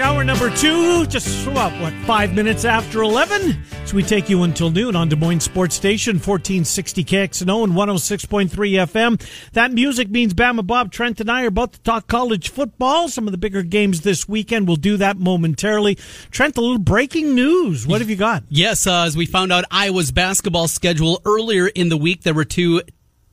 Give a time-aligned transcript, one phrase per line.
[0.00, 3.62] Hour number two, just what, what, five minutes after 11.
[3.84, 8.48] So we take you until noon on Des Moines Sports Station, 1460 KXNO and 106.3
[8.48, 9.50] FM.
[9.52, 13.28] That music means Bama Bob, Trent, and I are about to talk college football, some
[13.28, 14.66] of the bigger games this weekend.
[14.66, 15.96] We'll do that momentarily.
[16.30, 17.86] Trent, a little breaking news.
[17.86, 18.44] What have you got?
[18.48, 22.46] Yes, uh, as we found out Iowa's basketball schedule earlier in the week, there were
[22.46, 22.80] two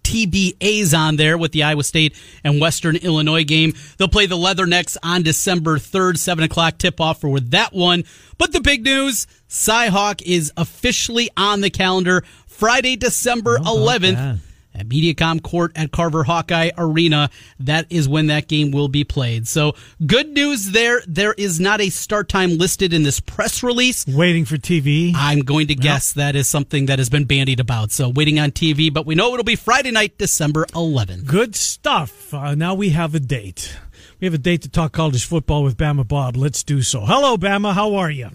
[0.08, 3.74] TBAs on there with the Iowa State and Western Illinois game.
[3.98, 8.06] They'll play the Leathernecks on December 3rd, 7 o'clock tip off for that one.
[8.38, 14.38] But the big news, Cyhawk is officially on the calendar Friday, December 11th that?
[14.78, 17.30] At Mediacom Court at Carver Hawkeye Arena.
[17.60, 19.48] That is when that game will be played.
[19.48, 19.74] So
[20.06, 21.02] good news there.
[21.08, 24.06] There is not a start time listed in this press release.
[24.08, 25.14] Waiting for TV.
[25.16, 27.92] I'm going to guess that is something that has been bandied about.
[27.92, 31.26] So waiting on TV, but we know it'll be Friday night, December 11th.
[31.26, 32.34] Good stuff.
[32.34, 33.78] Uh, now we have a date.
[34.20, 36.36] We have a date to talk college football with Bama Bob.
[36.36, 37.02] Let's do so.
[37.02, 37.74] Hello, Bama.
[37.74, 38.32] How are you?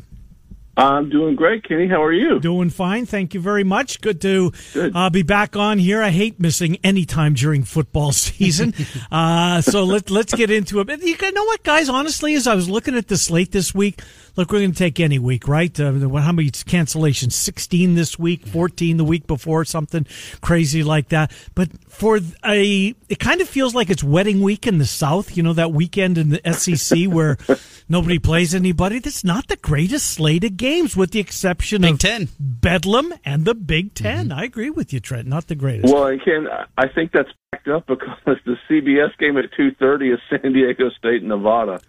[0.77, 1.87] I'm doing great, Kenny.
[1.87, 2.41] How are you?
[2.41, 3.05] Doing fine.
[3.05, 4.01] Thank you very much.
[4.01, 4.97] Good to Good.
[4.97, 6.03] Uh, be back on here.
[6.03, 8.73] I hate missing any time during football season.
[9.13, 10.87] uh, so let, let's get into it.
[10.87, 11.91] But you know what, guys?
[11.91, 14.01] Honestly, as I was looking at the slate this week,
[14.37, 15.79] look, we're going to take any week, right?
[15.79, 17.33] Uh, how many cancellations?
[17.33, 20.07] 16 this week, 14 the week before, something
[20.41, 21.33] crazy like that.
[21.55, 25.43] But for a, it kind of feels like it's wedding week in the South, you
[25.43, 27.37] know, that weekend in the SEC where
[27.89, 28.99] nobody plays anybody.
[28.99, 32.29] That's not the greatest slate of games, with the exception Big of Ten.
[32.39, 34.29] Bedlam and the Big mm-hmm.
[34.29, 35.27] 10 I agree with you, Trent.
[35.27, 35.93] Not the greatest.
[35.93, 36.47] Well, and Ken,
[36.79, 41.21] I think that's backed up because the CBS game at 2:30 is San Diego State
[41.21, 41.81] and Nevada.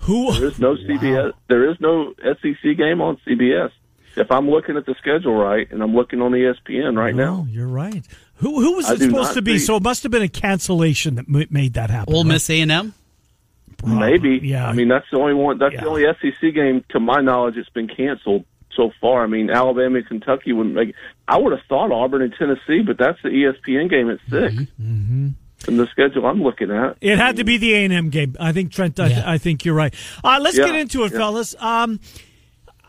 [0.00, 0.32] Who?
[0.32, 1.32] There is no CBS.
[1.48, 3.70] There is no SEC game on CBS.
[4.16, 7.46] If I'm looking at the schedule right, and I'm looking on ESPN right No, now,
[7.50, 8.02] you're right.
[8.36, 9.58] Who who was I it supposed to be?
[9.58, 12.14] see- So it must have been a cancellation that made that happen.
[12.14, 12.32] Ole right?
[12.34, 12.48] Miss
[13.84, 13.98] A&M?
[13.98, 14.40] maybe.
[14.42, 14.68] yeah.
[14.68, 15.58] I mean, that's the only one.
[15.58, 15.82] That's Yeah.
[15.82, 18.44] the only SEC game, to my knowledge, that's been canceled
[18.74, 19.24] so far.
[19.24, 20.94] I mean, Alabama and Kentucky wouldn't make.
[21.28, 25.28] I would have thought Auburn and Tennessee, but that's the ESPN game at 6 Mm-hmm.
[25.68, 26.96] And the schedule I'm looking at.
[27.00, 28.36] It had to be the A and M game.
[28.38, 29.00] I think Trent.
[29.00, 29.22] I, Yeah.
[29.26, 29.92] I think you're right.
[30.22, 31.18] Uh, let's Yeah, get into it, yeah.
[31.18, 31.54] fellas.
[31.58, 31.98] Um,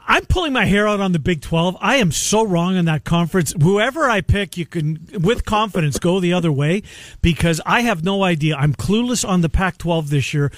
[0.07, 1.77] I'm pulling my hair out on the Big 12.
[1.81, 3.53] I am so wrong on that conference.
[3.61, 6.83] Whoever I pick, you can, with confidence, go the other way
[7.21, 8.55] because I have no idea.
[8.55, 10.51] I'm clueless on the Pac 12 this year.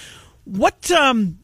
[0.45, 1.39] What, um,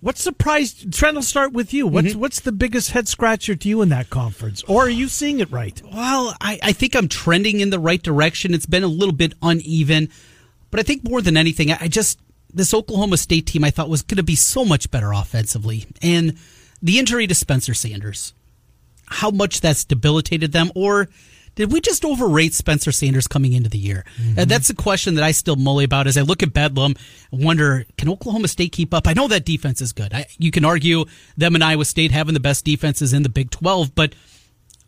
[0.00, 1.86] what surprised, Trent, I'll start with you.
[1.86, 4.62] What's, what's the biggest head scratcher to you in that conference?
[4.64, 5.80] Or are you seeing it right?
[5.92, 8.54] Well, I, I think I'm trending in the right direction.
[8.54, 10.10] It's been a little bit uneven,
[10.70, 12.18] but I think more than anything, I I just
[12.54, 16.38] this Oklahoma State team I thought was going to be so much better offensively, and
[16.82, 18.34] the injury to Spencer Sanders,
[19.06, 21.08] how much that's debilitated them, or
[21.54, 24.04] did we just overrate Spencer Sanders coming into the year?
[24.20, 24.38] Mm-hmm.
[24.40, 26.94] And that's a question that I still mull about as I look at Bedlam
[27.30, 29.06] and wonder, can Oklahoma State keep up?
[29.06, 30.14] I know that defense is good.
[30.14, 31.04] I, you can argue
[31.36, 34.14] them and Iowa State having the best defenses in the Big 12, but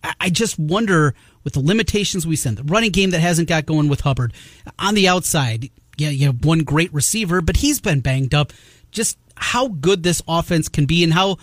[0.02, 3.66] I- I just wonder with the limitations we send, the running game that hasn't got
[3.66, 4.32] going with Hubbard
[4.78, 5.68] on the outside.
[5.98, 8.52] Yeah, you have one great receiver, but he's been banged up.
[8.90, 11.36] Just how good this offense can be and how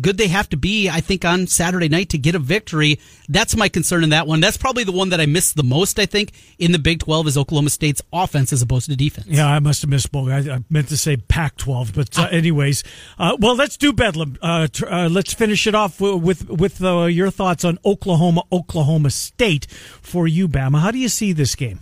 [0.00, 3.00] good they have to be, I think, on Saturday night to get a victory.
[3.28, 4.40] That's my concern in that one.
[4.40, 7.28] That's probably the one that I missed the most, I think, in the Big 12
[7.28, 9.26] is Oklahoma State's offense as opposed to defense.
[9.28, 10.32] Yeah, I must have misspoke.
[10.32, 12.84] I, I meant to say Pac-12, but uh, anyways,
[13.18, 14.38] uh, well, let's do Bedlam.
[14.40, 19.10] Uh, tr- uh, let's finish it off with with uh, your thoughts on Oklahoma, Oklahoma
[19.10, 20.80] State for you, Bama.
[20.80, 21.80] How do you see this game?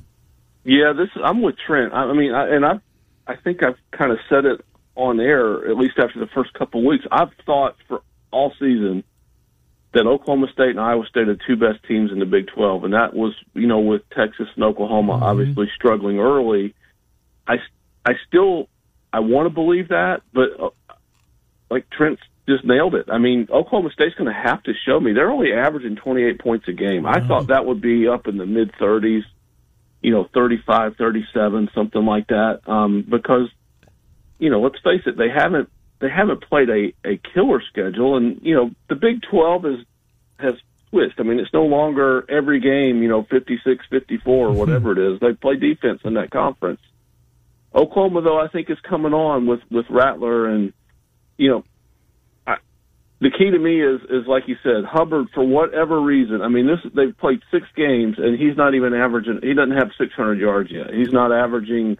[0.64, 1.92] Yeah, this I'm with Trent.
[1.92, 2.80] I, I mean, I, and I,
[3.26, 4.64] I think I've kind of said it
[4.96, 7.04] on air at least after the first couple of weeks.
[7.10, 9.04] I've thought for all season
[9.92, 12.84] that Oklahoma State and Iowa State are the two best teams in the Big 12,
[12.84, 16.74] and that was you know with Texas and Oklahoma obviously struggling early.
[17.46, 17.56] I
[18.04, 18.68] I still
[19.12, 20.70] I want to believe that, but uh,
[21.70, 22.18] like Trent
[22.48, 23.06] just nailed it.
[23.10, 25.12] I mean, Oklahoma State's going to have to show me.
[25.12, 27.06] They're only averaging 28 points a game.
[27.06, 29.22] I thought that would be up in the mid 30s,
[30.02, 32.60] you know, 35, 37, something like that.
[32.66, 33.48] Um, because,
[34.38, 35.68] you know, let's face it, they haven't
[36.00, 39.78] they haven't played a a killer schedule, and you know, the Big 12 is
[40.38, 40.54] has
[40.90, 41.20] switched.
[41.20, 44.58] I mean, it's no longer every game, you know, 56, 54, or hmm.
[44.58, 45.20] whatever it is.
[45.20, 46.80] They play defense in that conference.
[47.74, 50.72] Oklahoma, though, I think is coming on with with Rattler, and
[51.36, 51.64] you know,
[53.24, 56.42] the key to me is is like you said, Hubbard for whatever reason.
[56.42, 59.40] I mean, this they've played six games and he's not even averaging.
[59.42, 60.92] He doesn't have 600 yards yet.
[60.92, 61.96] He's not averaging,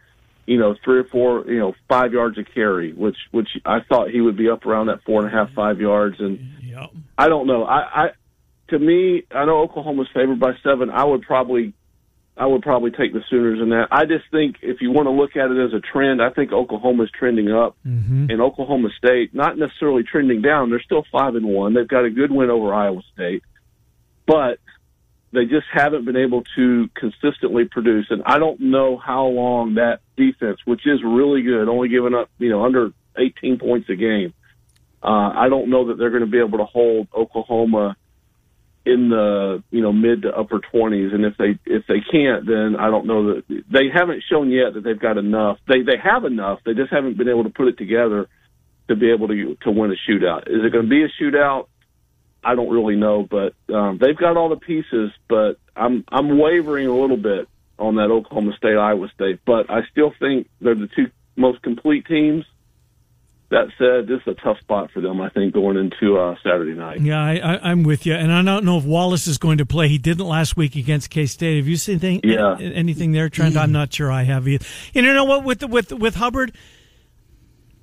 [0.47, 4.11] you know, three or four, you know, five yards of carry, which which I thought
[4.11, 6.17] he would be up around that four and a half, five yards.
[6.19, 6.91] And yep.
[7.17, 7.65] I don't know.
[7.65, 8.09] I, I
[8.69, 10.91] to me, I know Oklahoma's favored by seven.
[10.91, 11.75] I would probably
[12.37, 13.89] I would probably take the Sooners in that.
[13.93, 16.53] I just think if you want to look at it as a trend, I think
[16.53, 18.27] Oklahoma's trending up, mm-hmm.
[18.29, 20.71] and Oklahoma State not necessarily trending down.
[20.71, 21.75] They're still five and one.
[21.75, 23.45] They've got a good win over Iowa State,
[24.27, 24.59] but
[25.35, 28.07] they just haven't been able to consistently produce.
[28.11, 32.31] And I don't know how long that defense, which is really good, only giving up
[32.39, 34.33] you know under 18 points a game.
[35.03, 37.97] Uh, I don't know that they're going to be able to hold Oklahoma
[38.87, 42.77] in the you know mid to upper 20s and if they if they can't then
[42.79, 46.25] I don't know that they haven't shown yet that they've got enough they they have
[46.25, 48.29] enough they just haven't been able to put it together
[48.89, 51.69] to be able to to win a shootout is it going to be a shootout
[52.45, 56.87] I don't really know but um they've got all the pieces but I'm I'm wavering
[56.87, 57.49] a little bit
[57.79, 62.07] on that Oklahoma State Iowa State but I still think they're the two most complete
[62.07, 62.45] teams
[63.55, 65.21] that said, this is a tough spot for them.
[65.21, 67.01] I think going into uh, Saturday night.
[67.01, 69.87] Yeah, I, am with you, and I don't know if Wallace is going to play.
[69.89, 71.59] He didn't last week against K State.
[71.59, 72.21] Have you seen anything?
[72.25, 72.57] Yeah.
[72.59, 73.57] anything there, Trent?
[73.57, 74.11] I'm not sure.
[74.11, 74.65] I have either.
[74.95, 75.45] And you know what?
[75.45, 76.57] With with with Hubbard,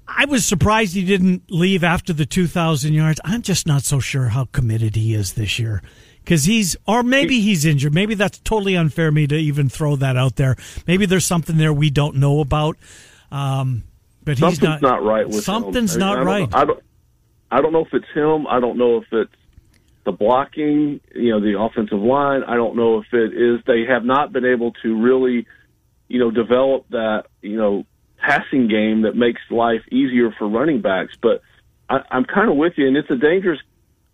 [0.07, 3.19] I was surprised he didn't leave after the 2,000 yards.
[3.23, 5.81] I'm just not so sure how committed he is this year.
[6.23, 7.95] Because he's, or maybe he's injured.
[7.95, 10.55] Maybe that's totally unfair of me to even throw that out there.
[10.85, 12.77] Maybe there's something there we don't know about.
[13.31, 13.83] Um,
[14.23, 16.01] but something's he's not, not right with something's him.
[16.01, 16.49] not I right.
[16.53, 16.83] I don't.
[17.49, 18.47] I don't know if it's him.
[18.47, 19.33] I don't know if it's
[20.05, 21.01] the blocking.
[21.15, 22.43] You know, the offensive line.
[22.43, 23.61] I don't know if it is.
[23.65, 25.47] They have not been able to really,
[26.07, 27.85] you know, develop that you know
[28.21, 31.15] passing game that makes life easier for running backs.
[31.21, 31.41] But
[31.89, 33.59] I, I'm kind of with you, and it's a dangerous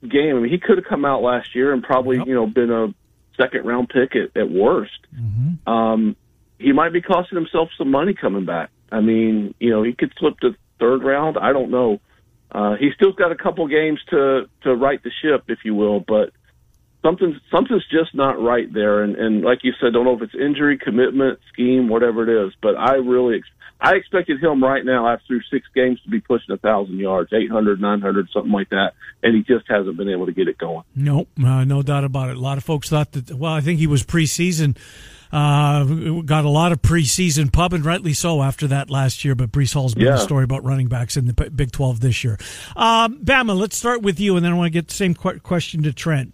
[0.01, 0.36] game.
[0.36, 2.27] I mean, he could have come out last year and probably yep.
[2.27, 2.94] you know been a
[3.39, 5.00] second round pick at, at worst.
[5.15, 5.69] Mm-hmm.
[5.71, 6.15] Um,
[6.59, 8.69] he might be costing himself some money coming back.
[8.92, 11.38] I mean, you know, he could slip to third round.
[11.38, 12.00] I don't know.
[12.51, 16.00] Uh, he's still got a couple games to to right the ship, if you will,
[16.00, 16.31] but
[17.07, 19.04] something's something's just not right there.
[19.04, 22.54] And and like you said, don't know if it's injury, commitment, scheme, whatever it is.
[22.62, 23.42] But I really
[23.80, 27.80] I expected him right now after six games to be pushing a thousand yards, 800,
[27.80, 28.94] 900, something like that,
[29.24, 30.83] and he just hasn't been able to get it going.
[30.95, 32.38] Nope, uh, no doubt about it.
[32.38, 33.31] A lot of folks thought that.
[33.31, 34.77] Well, I think he was preseason
[35.31, 35.83] uh,
[36.21, 39.36] got a lot of preseason pub, and rightly so after that last year.
[39.36, 40.15] But Breece Hall's been yeah.
[40.15, 42.38] a story about running backs in the Big 12 this year.
[42.75, 45.83] Um, Bama, let's start with you, and then I want to get the same question
[45.83, 46.33] to Trent.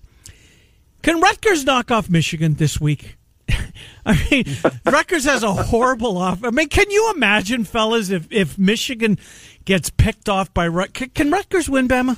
[1.03, 3.17] Can Rutgers knock off Michigan this week?
[4.05, 4.45] I mean,
[4.85, 6.43] Rutgers has a horrible off.
[6.43, 9.19] I mean, can you imagine, fellas, if, if Michigan
[9.65, 11.09] gets picked off by Rutgers?
[11.13, 12.17] Can Rutgers win, Bama?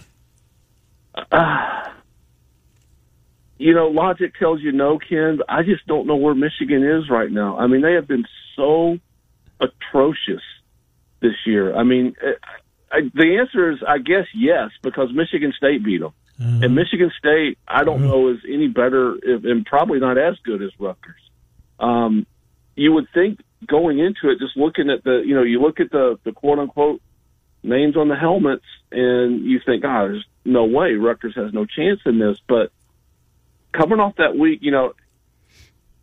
[1.31, 1.89] Uh,
[3.57, 5.37] you know, logic tells you no, Ken.
[5.37, 7.57] But I just don't know where Michigan is right now.
[7.57, 8.99] I mean, they have been so
[9.59, 10.43] atrocious
[11.21, 11.75] this year.
[11.75, 12.33] I mean, eh,
[12.91, 16.13] I, the answer is, I guess, yes, because Michigan State beat them.
[16.39, 16.63] Mm-hmm.
[16.63, 18.07] And Michigan State, I don't mm-hmm.
[18.07, 21.21] know, is any better and probably not as good as Rutgers.
[21.79, 22.25] Um,
[22.75, 25.91] you would think going into it, just looking at the, you know, you look at
[25.91, 27.01] the, the quote unquote
[27.63, 32.01] names on the helmets and you think, oh, there's no way Rutgers has no chance
[32.05, 32.37] in this.
[32.47, 32.71] But
[33.71, 34.93] coming off that week, you know,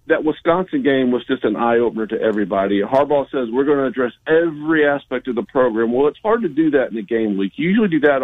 [0.07, 2.81] that Wisconsin game was just an eye opener to everybody.
[2.83, 5.93] Harbaugh says we're going to address every aspect of the program.
[5.93, 7.53] Well, it's hard to do that in a game week.
[7.57, 8.23] You usually do that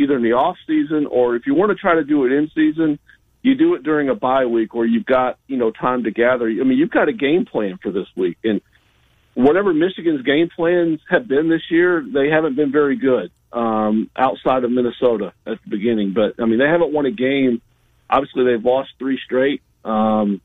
[0.00, 2.50] either in the off season or if you want to try to do it in
[2.54, 2.98] season,
[3.42, 6.46] you do it during a bye week where you've got you know time to gather.
[6.46, 8.60] I mean, you've got a game plan for this week, and
[9.34, 14.64] whatever Michigan's game plans have been this year, they haven't been very good um, outside
[14.64, 16.12] of Minnesota at the beginning.
[16.12, 17.62] But I mean, they haven't won a game
[18.10, 19.62] Obviously, they've lost three straight.
[19.84, 20.40] Um,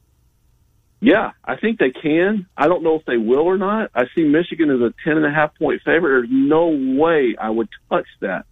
[1.01, 2.47] yeah, I think they can.
[2.55, 3.91] I don't know if they will or not.
[3.93, 6.21] I see Michigan as a ten and a half point favorite.
[6.21, 8.45] There's no way I would touch that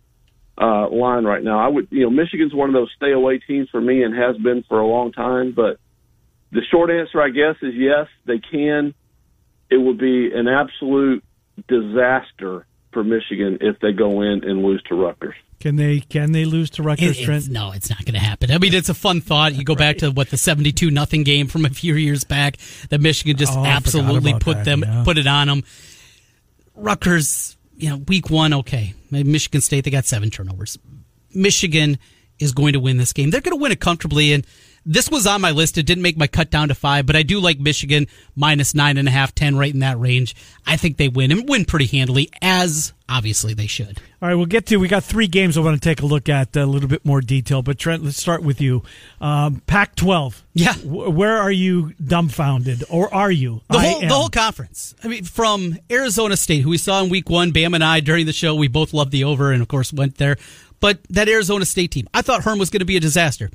[0.58, 1.60] uh, line right now.
[1.60, 4.38] I would, you know, Michigan's one of those stay away teams for me and has
[4.38, 5.52] been for a long time.
[5.56, 5.78] But
[6.52, 8.94] the short answer, I guess, is yes, they can.
[9.70, 11.24] It would be an absolute
[11.68, 15.34] disaster for Michigan if they go in and lose to Rutgers.
[15.60, 17.46] Can they can they lose to Rutgers, It- Trent?
[17.46, 18.52] it's- no, it's not going to happen.
[18.52, 19.56] I mean, it's a fun thought.
[19.56, 22.58] You go back to what the seventy-two nothing game from a few years back
[22.90, 25.04] that Michigan just Oh, absolutely put that, them yeah.
[25.04, 25.64] put it on them.
[26.76, 28.94] Rutgers, you know, week one, okay.
[29.12, 30.80] Maybe Michigan State, they got seven turnovers.
[31.36, 32.00] Michigan
[32.40, 33.30] is going to win this game.
[33.30, 34.32] They're going to win it comfortably.
[34.32, 34.48] And
[34.86, 35.78] this was on my list.
[35.78, 38.98] It didn't make my cut down to five, but I do like Michigan minus nine
[38.98, 40.36] and a half, ten, right in that range.
[40.66, 44.00] I think they win and win pretty handily, as obviously they should.
[44.22, 44.78] All right, we'll get to.
[44.78, 47.22] We got three games I want to take a look at a little bit more
[47.22, 47.62] detail.
[47.62, 48.84] But Trent, let's start with you.
[49.22, 50.42] Um, Pac-12.
[50.54, 50.74] Yeah.
[50.74, 53.62] W- where are you dumbfounded, or are you?
[53.70, 54.96] The whole the whole conference.
[55.04, 58.26] I mean, from Arizona State, who we saw in Week One, Bam and I during
[58.26, 60.38] the show, we both loved the over, and of course went there.
[60.80, 63.50] But that Arizona State team, I thought Herm was going to be a disaster.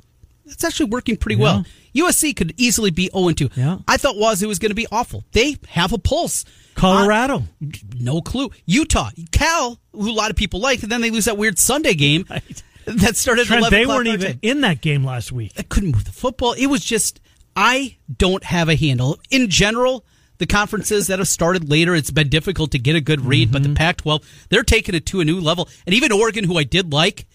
[0.51, 1.65] It's actually working pretty well.
[1.95, 3.49] USC could easily be 0 2.
[3.55, 3.79] Yeah.
[3.87, 5.23] I thought Wazoo was going to be awful.
[5.31, 6.45] They have a pulse.
[6.75, 7.43] Colorado.
[7.61, 7.65] Uh,
[7.99, 8.51] no clue.
[8.65, 11.93] Utah, Cal, who a lot of people like, and then they lose that weird Sunday
[11.93, 12.25] game
[12.85, 15.53] that started at Trent, 11 they weren't even in that game last week.
[15.57, 16.53] I couldn't move the football.
[16.53, 17.19] It was just
[17.55, 19.19] I don't have a handle.
[19.29, 20.05] In general,
[20.37, 23.51] the conferences that have started later, it's been difficult to get a good read.
[23.51, 26.63] But the Pac-12, they're taking it to a new level, and even Oregon, who I
[26.63, 27.25] did like,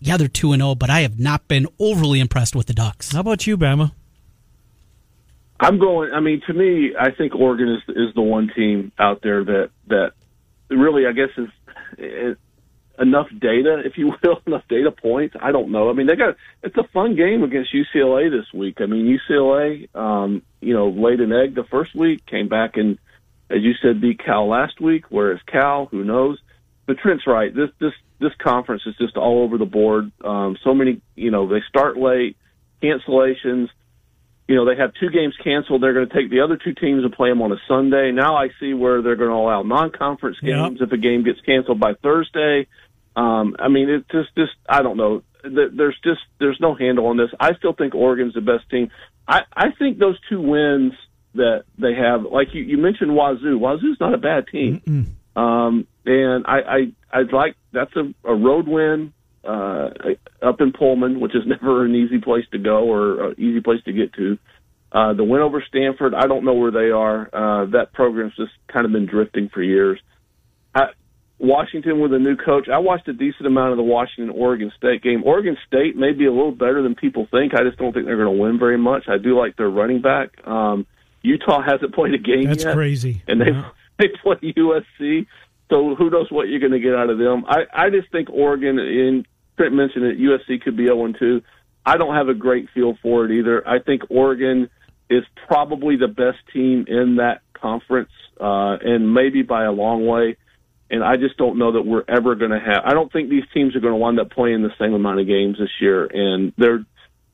[0.00, 3.12] yeah, they're two and zero, but I have not been overly impressed with the Ducks.
[3.12, 3.92] How about you, Bama?
[5.60, 6.12] I'm going.
[6.12, 9.70] I mean, to me, I think Oregon is is the one team out there that
[9.88, 10.12] that
[10.70, 11.48] really, I guess, is,
[11.98, 12.36] is
[12.98, 15.36] enough data, if you will, enough data points.
[15.40, 15.90] I don't know.
[15.90, 18.80] I mean, they got it's a fun game against UCLA this week.
[18.80, 22.98] I mean, UCLA, um, you know, laid an egg the first week, came back and,
[23.50, 25.06] as you said, beat Cal last week.
[25.08, 26.38] Whereas Cal, who knows?
[26.86, 27.54] But Trent's right.
[27.54, 30.10] This this this conference is just all over the board.
[30.24, 32.36] Um, so many, you know, they start late,
[32.82, 33.68] cancellations
[34.48, 35.82] you know, they have two games canceled.
[35.82, 38.10] They're going to take the other two teams and play them on a Sunday.
[38.12, 40.56] Now I see where they're going to allow non-conference Yep.
[40.56, 42.66] games if a game gets canceled by Thursday.
[43.14, 45.22] Um, I mean, it's just, just, I don't know.
[45.44, 47.28] There's just, there's no handle on this.
[47.38, 48.90] I still think Oregon's the best team.
[49.26, 50.94] I, I think those two wins
[51.34, 53.58] that they have, like you, you mentioned Wazoo.
[53.58, 54.80] Wazoo's not a bad team.
[55.36, 59.12] Um, and I, I, I'd like, that's a, a road win,
[59.44, 59.90] uh,
[60.42, 63.82] up in Pullman, which is never an easy place to go or an easy place
[63.84, 64.38] to get to.
[64.90, 67.28] Uh, the win over Stanford, I don't know where they are.
[67.32, 70.00] Uh, that program's just kind of been drifting for years.
[70.74, 70.86] I,
[71.38, 72.68] Washington with a new coach.
[72.68, 75.22] I watched a decent amount of the Washington Oregon State game.
[75.24, 77.54] Oregon State may be a little better than people think.
[77.54, 79.04] I just don't think they're going to win very much.
[79.08, 80.30] I do like their running back.
[80.46, 80.86] Um,
[81.22, 82.48] Utah hasn't played a game yet.
[82.48, 83.22] That's yet crazy.
[83.28, 83.70] and they Yeah.
[83.98, 85.26] they play USC.
[85.70, 87.44] So who knows what you're going to get out of them?
[87.46, 88.78] I I just think Oregon.
[88.78, 91.42] In Trent mentioned it, USC could be 0 2.
[91.84, 93.66] I don't have a great feel for it either.
[93.66, 94.68] I think Oregon
[95.10, 98.10] is probably the best team in that conference,
[98.40, 100.36] uh, and maybe by a long way.
[100.90, 102.82] And I just don't know that we're ever going to have.
[102.84, 105.26] I don't think these teams are going to wind up playing the same amount of
[105.26, 106.84] games this year, and they're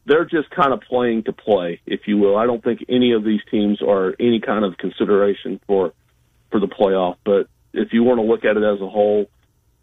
[0.07, 2.37] they're just kind of playing to play, if you will.
[2.37, 5.93] I don't think any of these teams are any kind of consideration for
[6.51, 7.17] for the playoff.
[7.25, 9.27] But if you want to look at it as a whole,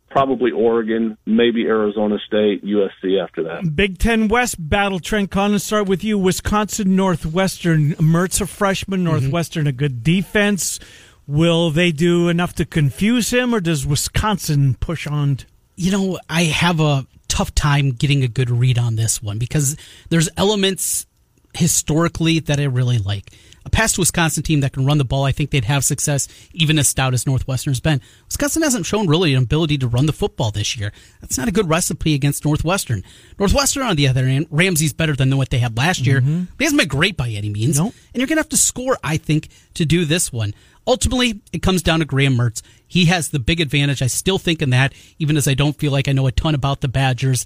[0.10, 3.75] probably Oregon, maybe Arizona State, USC after that.
[3.75, 5.00] Big Ten West battle.
[5.00, 6.17] Trent Condon, start with you.
[6.17, 7.93] Wisconsin, Northwestern.
[7.93, 9.01] Mertz a freshman.
[9.01, 9.12] Mm-hmm.
[9.12, 10.79] Northwestern a good defense.
[11.27, 15.38] Will they do enough to confuse him, or does Wisconsin push on?
[15.81, 19.75] you know, I have a tough time getting a good read on this one because
[20.10, 21.07] there's elements
[21.55, 23.31] historically that I really like.
[23.63, 26.80] A past Wisconsin team that can run the ball, I think they'd have success, even
[26.80, 28.01] as stout as Northwestern's been.
[28.25, 30.91] Wisconsin hasn't shown really an ability to run the football this year.
[31.22, 33.03] That's not a good recipe against Northwestern.
[33.38, 36.22] Northwestern, on the other hand, Ramsey's better than what they had last year.
[36.22, 37.77] But he hasn't been great by any means.
[37.77, 37.94] Nope.
[38.13, 40.53] And you're going to have to score, I think, to do this one.
[40.88, 42.63] Ultimately, it comes down to Graham Mertz.
[42.88, 44.01] He has the big advantage.
[44.01, 46.56] I still think in that, even as I don't feel like I know a ton
[46.56, 47.46] about the Badgers.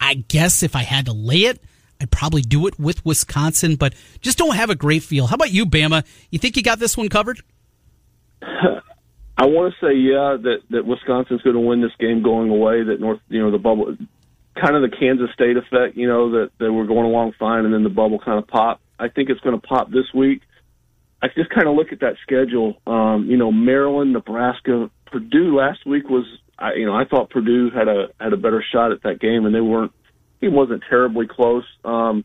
[0.00, 1.60] I guess if I had to lay it,
[2.00, 5.26] I'd probably do it with Wisconsin, but just don't have a great feel.
[5.26, 6.04] How about you, Bama?
[6.30, 7.40] You think you got this one covered?
[9.38, 12.84] I want to say yeah that that Wisconsin's going to win this game going away.
[12.84, 13.96] That North, you know, the bubble,
[14.60, 15.96] kind of the Kansas State effect.
[15.96, 18.82] You know that they were going along fine, and then the bubble kind of popped.
[18.98, 20.40] I think it's going to pop this week.
[21.22, 22.80] I just kind of look at that schedule.
[22.86, 26.24] Um, you know, Maryland, Nebraska, Purdue last week was.
[26.58, 29.44] I, you know, I thought Purdue had a had a better shot at that game,
[29.44, 29.92] and they weren't.
[30.40, 31.64] It wasn't terribly close.
[31.84, 32.24] Um,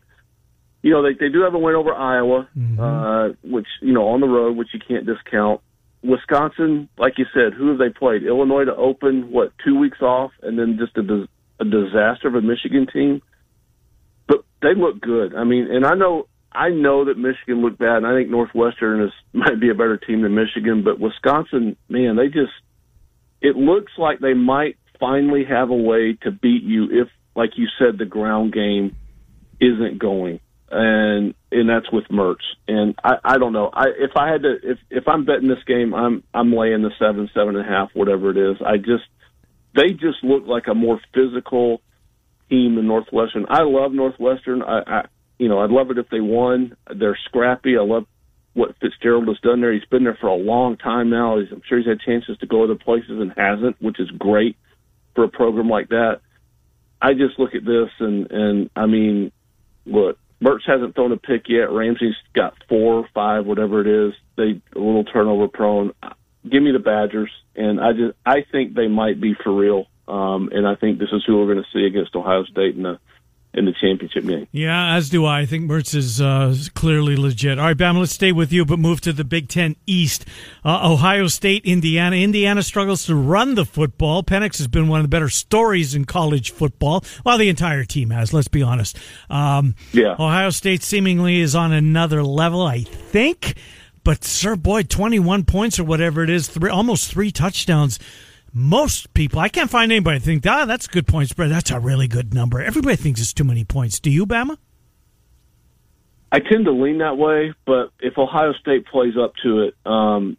[0.82, 2.48] you know, they they do have a win over Iowa,
[2.80, 5.60] uh, which you know on the road, which you can't discount.
[6.02, 8.24] Wisconsin, like you said, who have they played?
[8.24, 11.28] Illinois to open what two weeks off, and then just a,
[11.60, 13.22] a disaster of a Michigan team.
[14.26, 15.36] But they look good.
[15.36, 19.02] I mean, and I know I know that Michigan looked bad, and I think Northwestern
[19.02, 20.82] is might be a better team than Michigan.
[20.82, 22.52] But Wisconsin, man, they just
[23.40, 27.66] it looks like they might finally have a way to beat you if, like you
[27.78, 28.96] said, the ground game
[29.60, 32.44] isn't going, and and that's with Mertz.
[32.68, 33.70] And I, I don't know.
[33.72, 36.90] I if I had to if if I'm betting this game, I'm I'm laying the
[36.98, 38.56] seven, seven and a half, whatever it is.
[38.64, 39.04] I just
[39.74, 41.80] they just look like a more physical
[42.50, 43.46] team than Northwestern.
[43.48, 44.62] I love Northwestern.
[44.62, 45.02] I, I
[45.38, 46.76] you know I'd love it if they won.
[46.94, 47.76] They're scrappy.
[47.78, 48.04] I love
[48.54, 49.72] what Fitzgerald has done there.
[49.72, 51.38] He's been there for a long time now.
[51.38, 54.56] He's, I'm sure he's had chances to go other places and hasn't, which is great
[55.14, 56.20] for a program like that.
[57.02, 59.32] I just look at this and and I mean,
[59.84, 61.70] look, Mertz hasn't thrown a pick yet.
[61.70, 64.14] Ramsey's got four, five, whatever it is.
[64.36, 65.92] They a little turnover prone.
[66.48, 69.86] Give me the Badgers, and I just I think they might be for real.
[70.06, 72.82] Um, and I think this is who we're going to see against Ohio State in
[72.82, 72.98] the
[73.54, 74.46] in the championship game.
[74.50, 75.40] Yeah, as do I.
[75.40, 77.58] I think Mertz is uh, clearly legit.
[77.58, 80.24] All right, Bam, let's stay with you, but move to the Big Ten East.
[80.64, 82.16] Uh, Ohio State, Indiana.
[82.16, 84.22] Indiana struggles to run the football.
[84.22, 87.04] Penix has been one of the better stories in college football.
[87.24, 88.98] Well, the entire team has, let's be honest.
[89.28, 90.14] Um, yeah.
[90.14, 93.56] Ohio State seemingly is on another level, I think.
[94.04, 97.98] But, Sir boy, 21 points or whatever it is, three, almost three touchdowns
[98.52, 101.50] most people, I can't find anybody think, ah, that's a good point spread.
[101.50, 102.62] That's a really good number.
[102.62, 103.98] Everybody thinks it's too many points.
[103.98, 104.58] Do you, Bama?
[106.30, 110.36] I tend to lean that way, but if Ohio State plays up to it, um,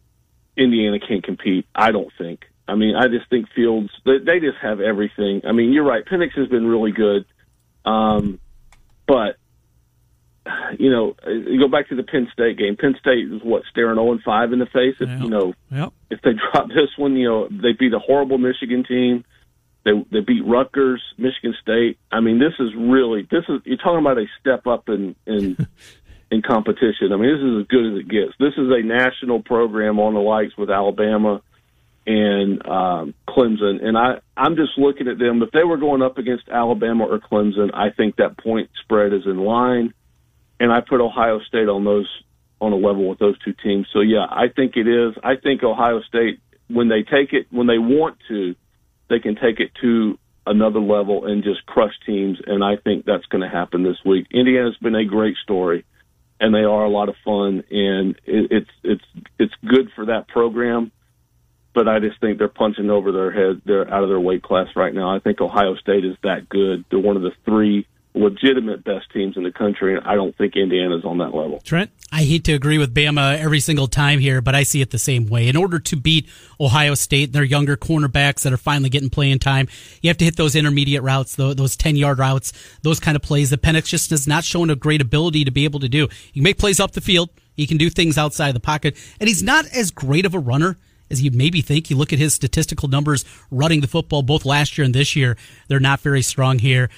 [0.58, 1.68] Indiana can't compete.
[1.76, 2.46] I don't think.
[2.68, 3.92] I mean, I just think Fields.
[4.06, 5.42] They, they just have everything.
[5.46, 6.04] I mean, you're right.
[6.06, 7.26] Penix has been really good,
[7.86, 8.40] um,
[9.08, 9.38] but
[10.78, 12.76] you know, you go back to the Penn State game.
[12.76, 14.96] Penn State is what staring 0 and 5 in the face.
[15.00, 15.94] If you know, yep.
[16.10, 19.24] if they drop this one, you know, they beat a horrible Michigan team.
[19.86, 21.98] They they beat Rutgers, Michigan State.
[22.12, 25.58] I mean, this is really this is you're talking about a step up in in
[26.32, 27.12] in competition.
[27.12, 28.34] I mean, this is as good as it gets.
[28.40, 31.42] This is a national program on the likes with Alabama
[32.06, 35.42] and um, Clemson, and I I'm just looking at them.
[35.42, 39.26] If they were going up against Alabama or Clemson, I think that point spread is
[39.26, 39.94] in line
[40.60, 42.08] and I put Ohio State on those
[42.62, 43.88] on a level with those two teams.
[43.92, 45.14] So yeah, I think it is.
[45.24, 46.40] I think Ohio State
[46.70, 48.56] when they take it when they want to,
[49.10, 53.26] they can take it to another level and just crush teams and I think that's
[53.28, 54.28] going to happen this week.
[54.32, 55.86] Indiana's been a great story
[56.40, 59.06] and they are a lot of fun and it, it's it's
[59.40, 60.92] it's good for that program.
[61.74, 63.62] But I just think they're punching over their head.
[63.66, 65.16] They're out of their weight class right now.
[65.16, 66.86] I think Ohio State is that good.
[66.90, 70.56] They're one of the three legitimate best teams in the country, and I don't think
[70.56, 71.60] Indiana's on that level.
[71.62, 71.92] Trent?
[72.12, 75.00] I hate to agree with Bama every single time here, but I see it the
[75.00, 75.48] same way.
[75.48, 79.40] In order to beat Ohio State, and their younger cornerbacks that are finally getting playing
[79.40, 79.68] time,
[80.02, 83.50] you have to hit those intermediate routes, those 10 yard routes, those kind of plays
[83.50, 86.08] that Penix just has not shown a great ability to be able to do.
[86.32, 89.28] He can make plays up the field, he can do things outside the pocket, and
[89.28, 90.78] he's not as great of a runner
[91.10, 91.90] as you'd maybe think.
[91.90, 95.38] You look at his statistical numbers running the football both last year and this year,
[95.68, 96.90] they're not very strong here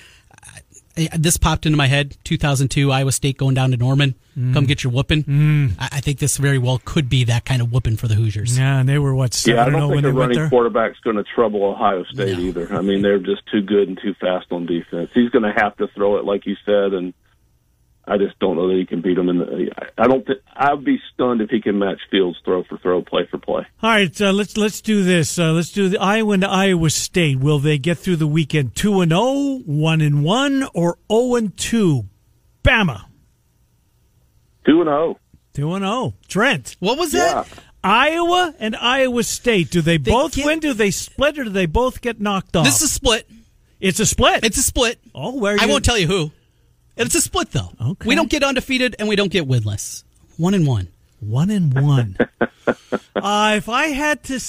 [1.18, 4.16] this popped into my head 2002 Iowa State going down to Norman.
[4.38, 4.54] Mm.
[4.54, 5.24] Come get your whooping.
[5.24, 5.74] Mm.
[5.80, 8.58] I, think this very well could be that kind of whooping for the Hoosiers.
[8.58, 9.46] Yeah, and they were what?
[9.46, 12.44] Yeah, I don't oh think the running quarterback's going to trouble Ohio State no.
[12.44, 12.74] either.
[12.74, 15.10] I mean, they're just too good and too fast on defense.
[15.14, 17.14] He's going to have to throw it, like you said, and
[18.08, 19.30] I just don't know that he can beat him.
[19.30, 20.26] In the, I don't.
[20.26, 23.66] Th- I'd be stunned if he can match Fields throw for throw, play for play.
[23.82, 25.40] All right, uh, let's let's do this.
[25.40, 27.40] Uh, let's do the Iowa and Iowa State.
[27.40, 31.36] Will they get through the weekend two and 0, 1 and one, or zero oh
[31.36, 32.06] and two?
[32.64, 33.06] Bama.
[34.66, 35.20] Two and zero.
[35.54, 36.14] Two and zero.
[36.28, 36.76] Trent.
[36.80, 37.48] What was that?
[37.48, 37.62] Yeah.
[37.84, 39.72] Iowa and Iowa State.
[39.72, 40.60] Do they, they both get, win?
[40.60, 42.66] Do they split, or do they both get knocked off?
[42.66, 43.30] This is a split.
[43.80, 44.44] It's a split.
[44.44, 45.00] It's a split.
[45.14, 45.58] Oh, where?
[45.60, 46.32] I won't tell you who.
[46.98, 47.72] It's a split though.
[47.82, 48.08] Okay.
[48.08, 50.04] We don't get undefeated and we don't get winless.
[50.38, 50.90] One and one.
[51.20, 52.18] One and one.
[53.16, 54.40] uh, if I had to,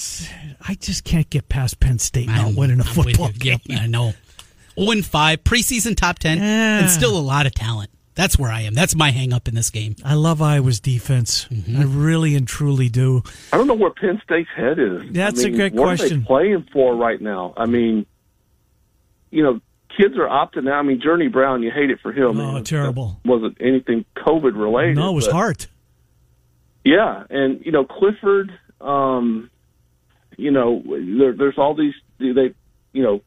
[0.67, 3.61] I just can't get past Penn State not winning a I'm football game.
[3.67, 4.13] Yep, I know.
[4.79, 6.81] 0 and 5, preseason top 10, yeah.
[6.81, 7.91] and still a lot of talent.
[8.15, 8.75] That's where I am.
[8.75, 9.95] That's my hang up in this game.
[10.03, 11.47] I love Iowa's defense.
[11.51, 11.79] Mm-hmm.
[11.79, 13.23] I really and truly do.
[13.53, 15.03] I don't know where Penn State's head is.
[15.11, 16.25] That's I mean, a great what question.
[16.25, 17.53] What are they playing for right now?
[17.59, 18.07] I mean,
[19.31, 19.61] you know,
[19.97, 20.79] kids are opting out.
[20.79, 22.39] I mean, Journey Brown, you hate it for him.
[22.41, 22.65] Oh, man.
[22.65, 23.21] terrible.
[23.25, 24.97] That wasn't anything COVID related.
[24.97, 25.67] No, it was but, heart.
[26.85, 28.53] Yeah, and you know Clifford.
[28.81, 29.51] Um,
[30.37, 31.95] you know, there, there's all these.
[32.19, 32.55] They,
[32.93, 33.23] you know,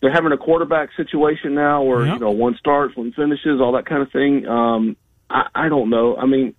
[0.00, 2.14] they're having a quarterback situation now where yep.
[2.14, 4.46] you know one starts, one finishes, all that kind of thing.
[4.46, 4.96] Um,
[5.30, 6.16] I, I don't know.
[6.16, 6.54] I mean,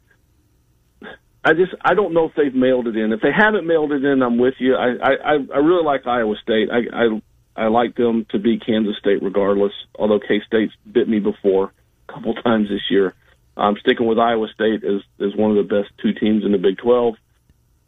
[1.43, 3.11] I just I don't know if they've mailed it in.
[3.11, 4.75] If they haven't mailed it in, I'm with you.
[4.75, 6.69] I I, I really like Iowa State.
[6.71, 7.21] I, I
[7.59, 9.73] I like them to beat Kansas State regardless.
[9.97, 11.73] Although K State's bit me before
[12.07, 13.13] a couple times this year.
[13.57, 16.57] I'm sticking with Iowa State as as one of the best two teams in the
[16.57, 17.15] Big Twelve.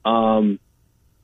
[0.04, 0.60] Um,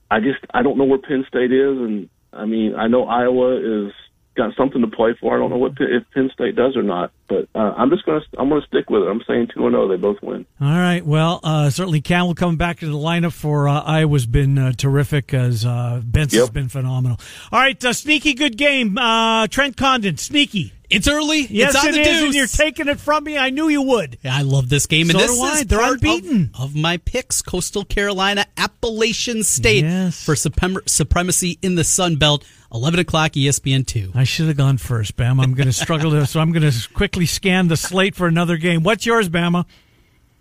[0.10, 3.88] I just I don't know where Penn State is, and I mean I know Iowa
[3.88, 3.94] is
[4.36, 5.36] got something to play for.
[5.36, 8.22] I don't know what if Penn State does or not, but uh, I'm just gonna
[8.38, 9.08] I'm gonna stick with it.
[9.08, 9.88] I'm saying two and zero.
[9.88, 10.46] They both win.
[10.62, 11.06] All right.
[11.06, 15.34] Well, uh, certainly Campbell coming back into the lineup for uh, Iowa's been uh, terrific
[15.34, 16.54] as uh, Benson's Yep.
[16.54, 17.20] been phenomenal.
[17.52, 18.98] All right, uh, sneaky good game.
[18.98, 20.74] Uh, Trent Condon, sneaky.
[20.90, 21.42] It's early.
[21.48, 22.24] Yes, it's on it the is, deuce.
[22.28, 23.38] and you're taking it from me.
[23.38, 24.18] I knew you would.
[24.22, 25.52] Yeah, I love this game, and So this do I.
[25.60, 26.52] is They're part of- unbeaten.
[26.58, 30.24] Of, my picks: Coastal Carolina, Appalachian State Yes.
[30.24, 32.46] for suprem- supremacy in the Sun Belt.
[32.74, 34.12] Eleven o'clock, ESPN two.
[34.14, 35.42] I should have gone first, Bama.
[35.44, 38.58] I'm going to struggle to, so I'm going to quickly scan the slate for another
[38.58, 38.84] game.
[38.84, 39.66] What's yours, Bama?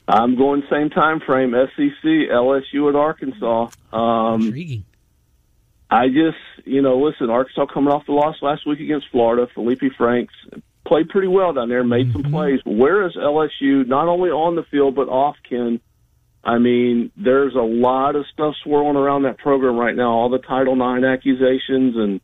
[0.08, 1.52] I'm going same time frame.
[1.52, 3.70] SEC, LSU at Arkansas.
[3.92, 4.84] Um, Intriguing.
[5.90, 9.94] I just, you know, listen, Arkansas coming off the loss last week against Florida, Feleipe
[9.96, 10.34] Franks
[10.86, 12.60] played pretty well down there, made some plays.
[12.64, 15.80] Where is LSU, not only on the field, but off, Ken?
[16.44, 20.38] I mean, there's a lot of stuff swirling around that program right now, all the
[20.38, 22.20] Title IX accusations and,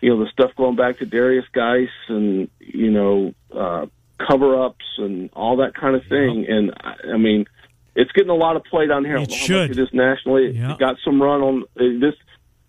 [0.00, 3.86] you know, the stuff going back to Derrius Guice and, you know, uh,
[4.26, 6.46] cover ups and all that kind of thing.
[6.48, 7.46] And, I I mean,
[7.94, 9.16] it's getting a lot of play down here.
[9.16, 9.70] It don't know how should.
[9.72, 10.46] It is nationally.
[10.50, 10.76] It Yeah.
[10.78, 12.14] got some run on uh, this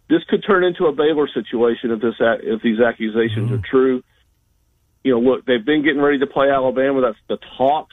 [0.09, 3.53] this could turn into a Baylor situation if this if these accusations Mm-hmm.
[3.55, 4.03] are true.
[5.03, 7.01] You know, look, they've been getting ready to play Alabama.
[7.01, 7.87] That's the talk.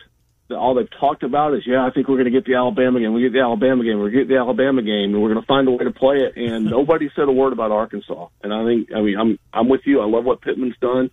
[0.51, 3.13] All they've talked about is, yeah, I think we're going to get the Alabama game.
[3.13, 3.99] We get the Alabama game.
[3.99, 6.37] We're get the Alabama game, and we're going to find a way to play it.
[6.37, 8.29] And nobody said a word about Arkansas.
[8.43, 10.01] And I think, I mean, I'm I'm with you.
[10.01, 11.11] I love what Pittman's done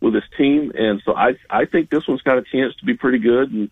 [0.00, 2.94] with his team, and so I I think this one's got a chance to be
[2.94, 3.50] pretty good.
[3.52, 3.70] And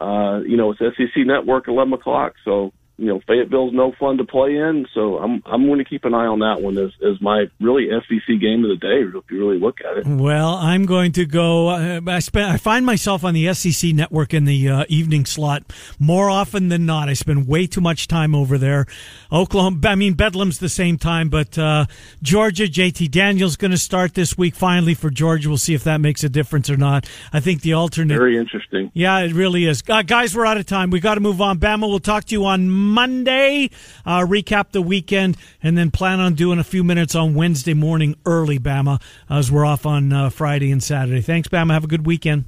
[0.00, 2.34] uh, you know, it's SEC Network, eleven o'clock.
[2.44, 4.86] So you know, Fayetteville's no fun to play in.
[4.92, 7.88] So I'm I'm going to keep an eye on that one as as my really
[7.88, 9.18] SEC game of the day.
[9.18, 10.06] If you really look at it.
[10.06, 11.68] Well, I'm going to go.
[11.68, 12.50] Uh, I spend.
[12.50, 15.62] I find myself on the SEC network in the uh, evening slot
[15.98, 17.08] more often than not.
[17.08, 18.86] I spend way too much time over there.
[19.32, 19.78] Oklahoma.
[19.84, 21.86] I mean, Bedlam's the same time, but uh,
[22.22, 22.64] Georgia.
[22.64, 25.48] JT Daniels going to start this week finally for Georgia.
[25.48, 27.08] We'll see if that makes a difference or not.
[27.32, 28.18] I think the alternate.
[28.18, 28.90] Very interesting.
[28.94, 29.82] Yeah, it really is.
[29.88, 30.90] Uh, guys, we're out of time.
[30.90, 31.58] We got to move on.
[31.58, 33.70] Bama, we'll talk to you on Monday,
[34.04, 38.16] uh, recap the weekend, and then plan on doing a few minutes on Wednesday morning
[38.26, 41.20] early, Bama, as we're off on uh, Friday and Saturday.
[41.20, 41.72] Thanks, Bama.
[41.72, 42.44] Have a good weekend.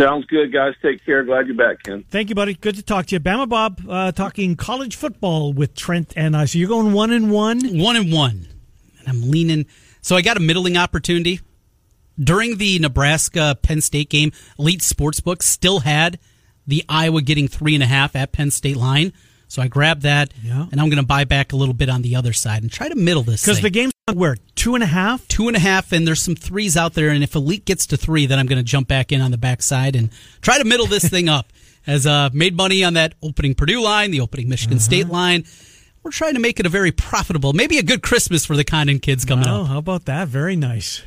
[0.00, 0.74] Sounds good, guys.
[0.82, 1.22] Take care.
[1.22, 2.04] Glad you're back, Ken.
[2.10, 2.54] Thank you, buddy.
[2.54, 3.20] Good to talk to you.
[3.20, 6.46] Bama Bob, uh, talking college football with Trent and I.
[6.46, 7.60] So you're going one and one?
[7.78, 8.48] One and one,
[8.98, 9.66] and I'm leaning.
[10.00, 11.40] So I got a middling opportunity
[12.18, 14.32] during the Nebraska Penn State game.
[14.58, 16.18] Elite Sportsbook still had
[16.66, 19.12] the Iowa getting three and a half at Penn State line.
[19.54, 20.66] So I grab that, Yeah.
[20.72, 22.88] and I'm going to buy back a little bit on the other side and try
[22.88, 23.40] to middle this.
[23.44, 24.36] Because the game's where?
[24.56, 25.26] Two and a half?
[25.28, 27.10] two and a half, and there's some threes out there.
[27.10, 29.38] And if Elite gets to three, then I'm going to jump back in on the
[29.38, 30.10] backside and
[30.42, 31.46] try to middle this thing up.
[31.86, 35.44] As uh, made money on that opening Purdue line, the opening Michigan State line.
[36.02, 38.98] We're trying to make it a very profitable, maybe a good Christmas for the Condon
[38.98, 39.68] kids coming Oh, up.
[39.68, 40.26] how about that?
[40.28, 41.02] Very nice.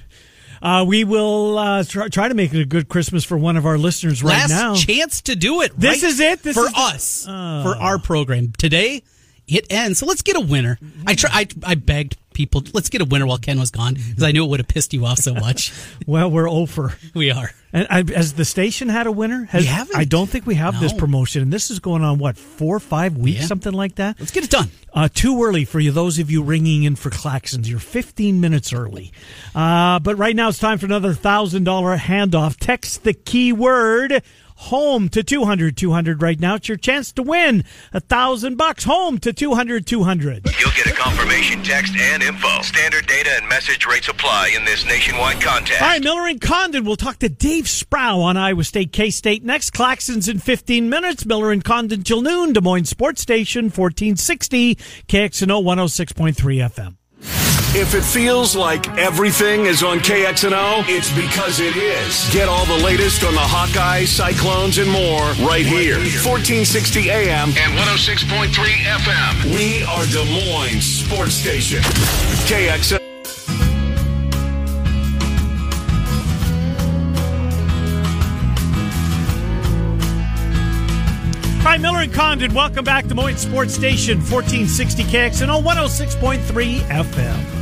[0.62, 3.66] Uh, we will uh, try, try to make it a good Christmas for one of
[3.66, 4.76] our listeners right Last now.
[4.76, 5.72] chance to do it.
[5.78, 6.44] This right is it?
[6.44, 9.04] This for is the- us for our program today.
[9.48, 10.78] It ends, so let's get a winner.
[11.06, 11.30] I try.
[11.34, 14.44] I, I begged people, let's get a winner while Ken was gone because I knew
[14.46, 15.74] it would have pissed you off so much.
[16.06, 16.94] Well, we're over.
[17.16, 17.52] we are.
[17.74, 19.44] And I, has the station had a winner?
[19.46, 19.98] Has, We haven't.
[19.98, 23.18] I don't think we have this promotion, and this is going on what four, five
[23.18, 23.46] weeks, Yeah.
[23.48, 24.18] something like that.
[24.20, 24.70] Let's get it done.
[24.94, 27.68] Uh, too early for you, those of you ringing in for Claxons.
[27.68, 29.12] You're 15 minutes early.
[29.54, 32.56] Uh, but right now it's time for another $1,000 handoff.
[32.60, 34.24] Text the keyword
[34.58, 36.56] home to 200 200 right now.
[36.56, 40.46] It's your chance to win a thousand bucks home to 200 200.
[40.60, 42.62] You'll get a confirmation text and info.
[42.62, 45.82] Standard data and message rates apply in this nationwide contest.
[45.82, 46.86] All right, Miller and Condon.
[46.86, 49.72] We'll talk to Dave Sproul on Iowa State, K State next.
[49.72, 51.26] Claxons in 15 minutes.
[51.26, 52.54] Miller and Condon till noon.
[52.54, 57.67] Des Moines Sports Station, 1460 KXNO 106.3 FM.
[57.80, 62.28] If it feels like everything is on KXNO, it's because it is.
[62.34, 65.98] Get all the latest on the Hawkeyes, Cyclones, and more right here.
[65.98, 69.46] 1460 AM And 106.3 FM.
[69.54, 71.84] We are Des Moines Sports Station.
[72.50, 72.98] KXNO.
[81.62, 82.56] Hi, Miller and Condon.
[82.56, 87.57] Welcome back to Des Moines Sports Station, 1460 KXNO 106.3 FM.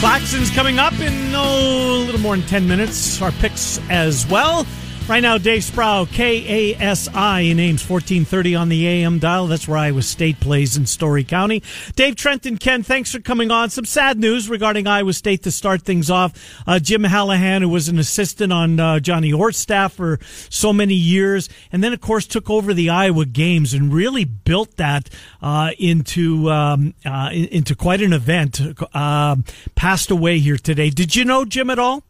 [0.00, 3.20] Claxon's coming up in oh, a little more than 10 minutes.
[3.20, 4.64] Our picks as well.
[5.08, 9.48] Right now, Dave Sproul, KASI, in Ames 1430 on the AM dial.
[9.48, 11.64] That's where Iowa State plays in Story County.
[11.96, 13.70] Dave Trenton, Ken, thanks for coming on.
[13.70, 16.32] Some sad news regarding Iowa State to start things off.
[16.64, 20.94] Uh, Jim Hallihan, who was an assistant on uh, Johnny Orr's staff for so many
[20.94, 25.10] years, and then, of course, took over the Iowa games and really built that
[25.42, 28.60] uh, into um, uh, into quite an event.
[28.94, 29.36] Uh,
[29.74, 30.90] passed away here today.
[30.90, 32.04] Did you know Jim at all?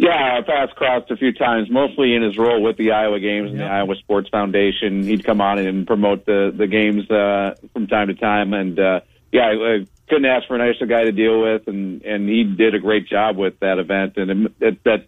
[0.00, 3.50] Yeah, I passed crossed a few times, mostly in his role with the Iowa games
[3.50, 5.02] and the Iowa Sports Foundation.
[5.02, 9.00] He'd come on and promote the the games uh, from time to time, and uh,
[9.30, 12.44] yeah, I, I couldn't ask for a nicer guy to deal with, and and he
[12.44, 15.06] did a great job with that event, and it, that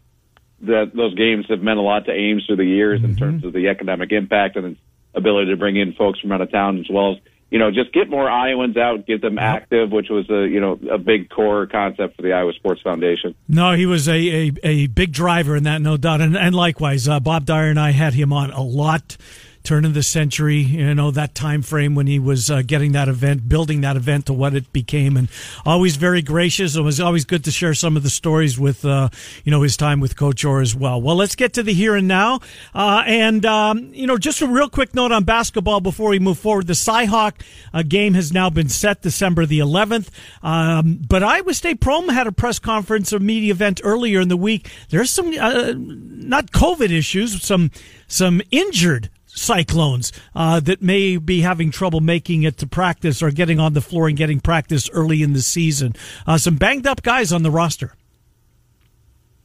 [0.60, 3.12] that those games have meant a lot to Ames through the years mm-hmm.
[3.12, 4.80] in terms of the economic impact and its
[5.14, 7.18] ability to bring in folks from out of town as well as
[7.52, 10.80] you know, just get more Iowans out, get them active, which was a you know
[10.90, 13.34] a big core concept for the Iowa Sports Foundation.
[13.46, 17.06] No, he was a a, a big driver in that, no doubt, and, and likewise,
[17.06, 19.18] uh, Bob Dyer and I had him on a lot
[19.62, 23.08] turn of the century, you know, that time frame when he was uh, getting that
[23.08, 25.28] event, building that event to what it became, and
[25.64, 26.76] always very gracious.
[26.76, 29.08] It was always good to share some of the stories with, uh,
[29.44, 31.00] you know, his time with Coach Orr as well.
[31.00, 32.40] Well, let's get to the here and now.
[32.74, 36.38] Uh, and, um, you know, just a real quick note on basketball before we move
[36.38, 36.66] forward.
[36.66, 37.34] The Cyhawk
[37.72, 40.08] uh, game has now been set December the 11th.
[40.42, 44.36] Um, but Iowa State Prohm had a press conference, a media event earlier in the
[44.36, 44.70] week.
[44.90, 47.70] There's some, uh, not COVID issues, some,
[48.08, 53.58] some injured Cyclones uh, that may be having trouble making it to practice or getting
[53.58, 55.94] on the floor and getting practice early in the season.
[56.26, 57.94] Uh, some banged up guys on the roster.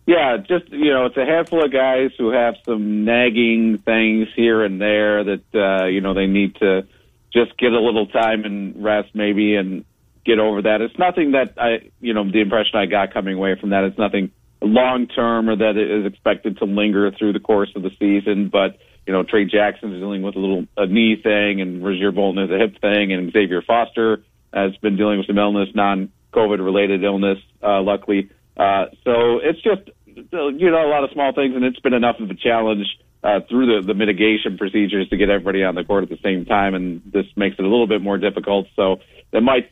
[0.06, 4.64] Yeah, just you know, it's a handful of guys who have some nagging things here
[4.64, 6.88] and there that uh, you know they need to
[7.34, 9.84] just get a little time and rest maybe and
[10.26, 10.80] get over that.
[10.82, 13.84] It's nothing that I you know the impression I got coming away from that.
[13.84, 17.84] It's nothing long term or that it is expected to linger through the course of
[17.84, 21.82] the season, but you know, Tre Jackson's dealing with a little a knee thing, and
[21.82, 24.22] Rasir Bolton has a hip thing, and Xavier Foster
[24.54, 28.30] has been dealing with some illness, non-COVID related illness, uh, luckily.
[28.58, 32.20] Uh, so it's just, you know, a lot of small things, and it's been enough
[32.20, 32.86] of a challenge
[33.24, 36.44] uh, through the, the mitigation procedures to get everybody on the court at the same
[36.44, 38.68] time, and this makes it a little bit more difficult.
[38.76, 39.00] So
[39.32, 39.72] it might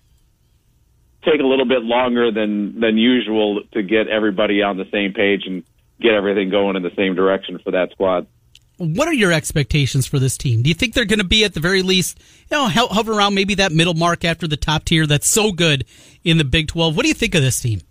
[1.26, 5.42] take a little bit longer than than usual to get everybody on the same page
[5.46, 5.64] and
[6.00, 8.28] get everything going in the same direction for that squad.
[8.78, 10.62] What are your expectations for this team?
[10.62, 12.20] Do you think they're going to be at the very least,
[12.52, 15.86] you know, hover around maybe that middle mark after the top tier that's so good
[16.24, 16.96] in the Big 12?
[16.96, 17.82] What do you think of this team?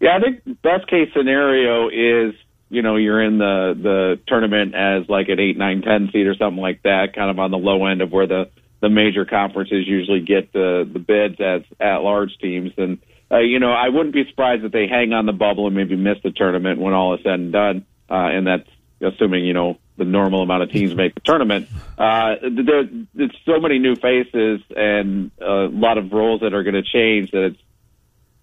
[0.00, 2.34] Yeah, I think best case scenario is,
[2.70, 6.34] you know, you're in the the tournament as like an 8, 9, 10 seed or
[6.36, 9.88] something like that, kind of on the low end of where the the major conferences
[9.88, 12.98] usually get the the bids as at large teams and
[13.30, 15.96] uh, you know, I wouldn't be surprised if they hang on the bubble and maybe
[15.96, 17.84] miss the tournament when all is said and done.
[18.10, 18.68] Uh, and that's
[19.00, 21.68] assuming you know the normal amount of teams make the tournament.
[21.96, 22.84] Uh, there,
[23.14, 27.30] there's so many new faces and a lot of roles that are going to change
[27.32, 27.62] that it's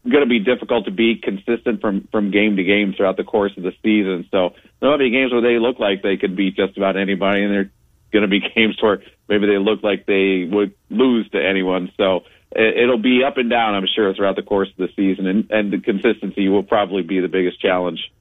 [0.04, 3.54] going to be difficult to be consistent from from game to game throughout the course
[3.58, 4.28] of the season.
[4.32, 7.52] So there'll be games where they look like they could beat just about anybody, and
[7.52, 7.72] there are
[8.12, 11.92] going to be games where maybe they look like they would lose to anyone.
[11.98, 12.24] So
[12.56, 15.74] it'll be up and down, I'm sure, throughout the course of the season, and, and
[15.74, 18.12] the consistency will probably be the biggest challenge.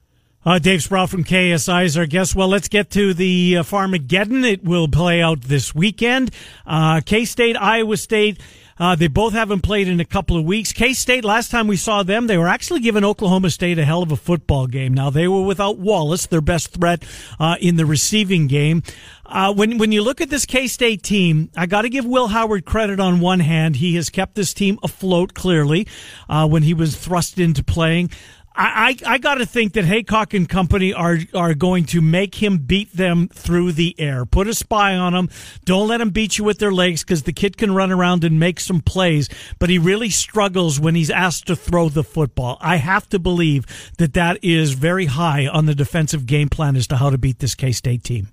[0.45, 2.35] Uh, Dave Sproul from KSI is our guest.
[2.35, 4.47] Well, let's get to the uh, Farmageddon.
[4.47, 6.29] It will play out this weekend.
[6.67, 8.39] Uh, K State, Iowa State.
[8.77, 10.71] Uh, they both haven't played in a couple of weeks.
[10.71, 14.03] K State, last time we saw them, they were actually giving Oklahoma State a hell
[14.03, 14.93] of a football game.
[14.93, 17.03] Now they were without Wallace, their best threat
[17.39, 18.83] uh, in the receiving game.
[19.25, 22.27] Uh, when when you look at this K State team, I got to give Will
[22.27, 23.77] Howard credit on one hand.
[23.77, 25.87] He has kept this team afloat clearly
[26.29, 28.11] uh, when he was thrust into playing.
[28.57, 32.35] I, I, I got to think that Heacock and company are are going to make
[32.35, 34.25] him beat them through the air.
[34.25, 35.29] Put a spy on him.
[35.65, 38.39] Don't let him beat you with their legs because the kid can run around and
[38.39, 39.27] make some plays,
[39.59, 42.57] but he really struggles when he's asked to throw the football.
[42.61, 43.65] I have to believe
[43.97, 47.39] that that is very high on the defensive game plan as to how to beat
[47.39, 48.29] this K State team.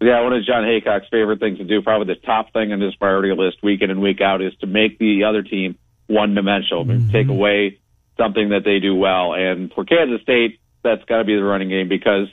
[0.00, 2.94] Yeah, one of Jon Heacock's favorite things to do, probably the top thing on his
[2.94, 6.86] priority list, week in and week out, is to make the other team one dimensional,
[6.86, 7.10] mm-hmm.
[7.10, 7.79] take away
[8.20, 9.32] something that they do well.
[9.32, 12.28] And for Kansas State, that's got to be the running game because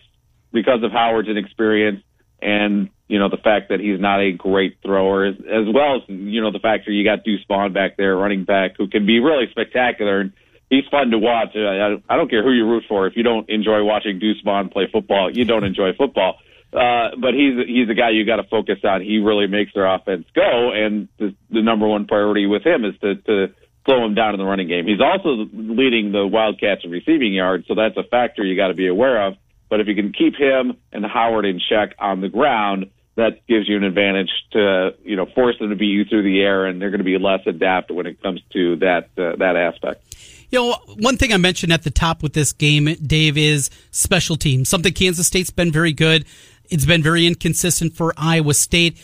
[0.51, 2.03] because of Howard's inexperience
[2.41, 6.01] and you know the fact that he's not a great thrower, as, as well as
[6.07, 9.05] you know the fact that you got Deuce Vaughn back there, running back, who can
[9.05, 10.33] be really spectacular and
[10.69, 11.55] he's fun to watch.
[11.55, 13.07] I, I don't care who you root for.
[13.07, 16.37] If you don't enjoy watching Deuce Vaughn play football, you don't enjoy football.
[16.73, 19.01] Uh, but he's he's a guy you got to focus on.
[19.01, 22.93] He really makes their offense go, and the, the number one priority with him is
[22.99, 23.53] to to
[23.87, 24.85] slow him down in the running game.
[24.85, 28.73] He's also leading the Wildcats in receiving yards, so that's a factor you got to
[28.73, 29.35] be aware of.
[29.69, 33.67] But if you can keep him and Howard in check on the ground, that gives
[33.67, 36.81] you an advantage to you know force them to beat you through the air, and
[36.81, 40.03] they're going to be less adept when it comes to that uh, that aspect.
[40.49, 44.37] You know, one thing I mentioned at the top with this game, Dave, is special
[44.37, 44.69] teams.
[44.69, 46.25] Something Kansas State's been very good.
[46.69, 49.01] It's been very inconsistent for Iowa State.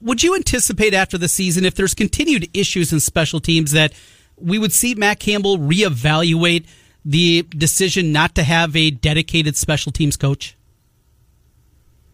[0.00, 3.92] Would you anticipate after the season, if there's continued issues in special teams, that
[4.36, 6.66] we would see Matt Campbell reevaluate
[7.04, 10.56] the decision not to have a dedicated special teams coach?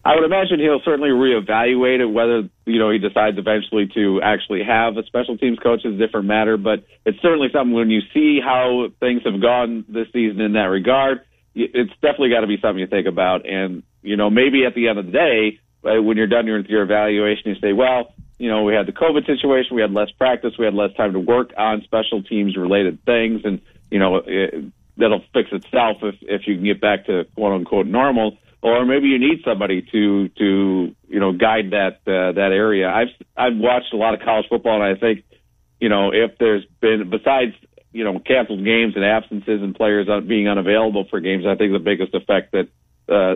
[0.03, 2.07] I would imagine he'll certainly reevaluate it.
[2.07, 5.97] Whether you know he decides eventually to actually have a special teams coach is a
[5.97, 6.57] different matter.
[6.57, 10.73] But it's certainly something when you see how things have gone this season in that
[10.73, 11.21] regard,
[11.53, 13.45] it's definitely got to be something you think about.
[13.45, 16.65] And you know maybe at the end of the day, uh, when you're done with
[16.65, 20.11] your evaluation, you say, well, you know we had the COVID situation, we had less
[20.11, 24.21] practice, we had less time to work on special teams related things, and you know
[24.25, 24.65] it,
[24.97, 29.07] that'll fix itself if if you can get back to quote unquote normal or maybe
[29.07, 32.89] you need somebody to to you know guide that uh, that area.
[32.89, 35.23] I've I've watched a lot of college football, and I think
[35.79, 37.53] you know if there's been besides
[37.91, 41.79] you know canceled games and absences and players being unavailable for games, I think the
[41.79, 42.67] biggest effect that
[43.09, 43.35] uh,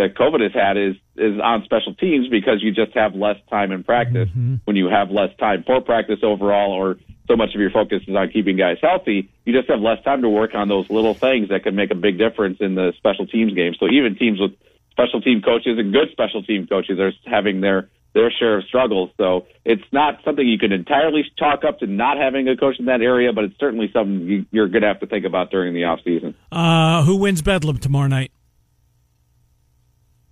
[0.00, 3.70] that COVID has had is is on special teams because you just have less time
[3.70, 4.56] in practice mm-hmm.
[4.64, 6.96] when you have less time for practice overall or
[7.28, 10.22] so much of your focus is on keeping guys healthy, you just have less time
[10.22, 13.26] to work on those little things that can make a big difference in the special
[13.26, 13.74] teams game.
[13.78, 14.52] So even teams with
[14.90, 19.10] special team coaches and good special team coaches are having their their share of struggles.
[19.18, 22.86] So it's not something you can entirely chalk up to not having a coach in
[22.86, 25.74] that area, but it's certainly something you, are going to have to think about during
[25.74, 26.34] the off season.
[26.50, 28.32] Uh, who wins Bedlam tomorrow night?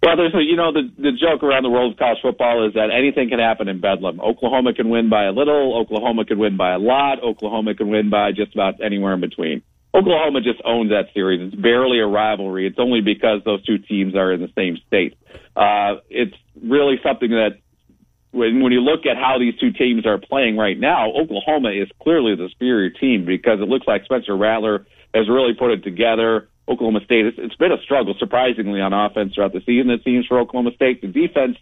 [0.03, 2.75] Well, there's a, you know the the joke around the world of college football is
[2.75, 4.21] that anything can happen in Bedlam.
[4.21, 5.77] Oklahoma can win by a little.
[5.77, 7.23] Oklahoma can win by a lot.
[7.23, 9.63] Oklahoma can win by just about anywhere in between.
[9.95, 11.41] Oklahoma just owns that series.
[11.41, 12.67] It's barely a rivalry.
[12.67, 15.17] It's only because those two teams are in the same state.
[15.57, 17.59] Uh, it's really something that
[18.31, 21.89] when when you look at how these two teams are playing right now, Oklahoma is
[22.01, 26.49] clearly the superior team because it looks like Spencer Rattler has really put it together.
[26.69, 27.27] Oklahoma State.
[27.27, 29.91] It's, it's been a struggle, surprisingly, on offense throughout the season.
[29.91, 31.57] It seems for Oklahoma State, the defense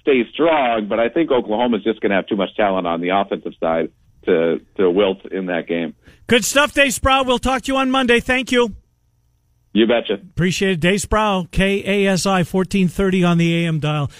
[0.00, 3.10] stays strong, but I think Oklahoma's just going to have too much talent on the
[3.10, 3.90] offensive side
[4.24, 5.94] to to wilt in that game.
[6.26, 7.24] Good stuff, Dave Sproul.
[7.24, 8.20] We'll talk to you on Monday.
[8.20, 8.74] Thank you.
[9.72, 10.14] You betcha.
[10.14, 10.80] Appreciate it.
[10.80, 14.10] Dave Sproul, KASI 1430 on the AM dial.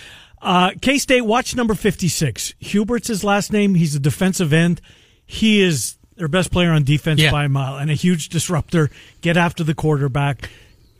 [0.40, 2.54] Uh, K State, watch number 56.
[2.58, 3.74] Hubert's his last name.
[3.74, 4.80] He's a defensive end.
[5.24, 7.32] He is their best player on defense yeah.
[7.32, 8.90] by a mile and a huge disruptor.
[9.22, 10.50] Get after the quarterback.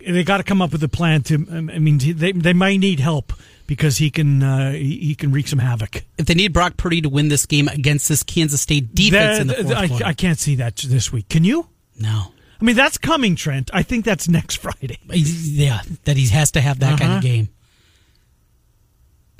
[0.05, 1.47] They got to come up with a plan to.
[1.49, 3.33] I mean, they they might need help
[3.69, 6.03] because he can uh, he, can wreak some havoc.
[6.19, 9.47] If they need Brock Purdy to win this game against this Kansas State defense in
[9.47, 11.29] the fourth I, quarter, I can't see that this week.
[11.29, 11.69] Can you?
[12.01, 12.33] No.
[12.61, 13.71] I mean, that's coming, Trent.
[13.73, 14.99] I think that's next Friday.
[15.05, 16.99] Yeah, that he has to have that uh-huh.
[16.99, 17.29] kind of uh-huh.
[17.29, 17.49] game.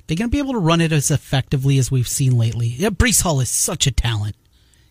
[0.07, 2.69] They're going to be able to run it as effectively as we've seen lately.
[2.69, 4.37] Yeah, Breece Hall is such a talent.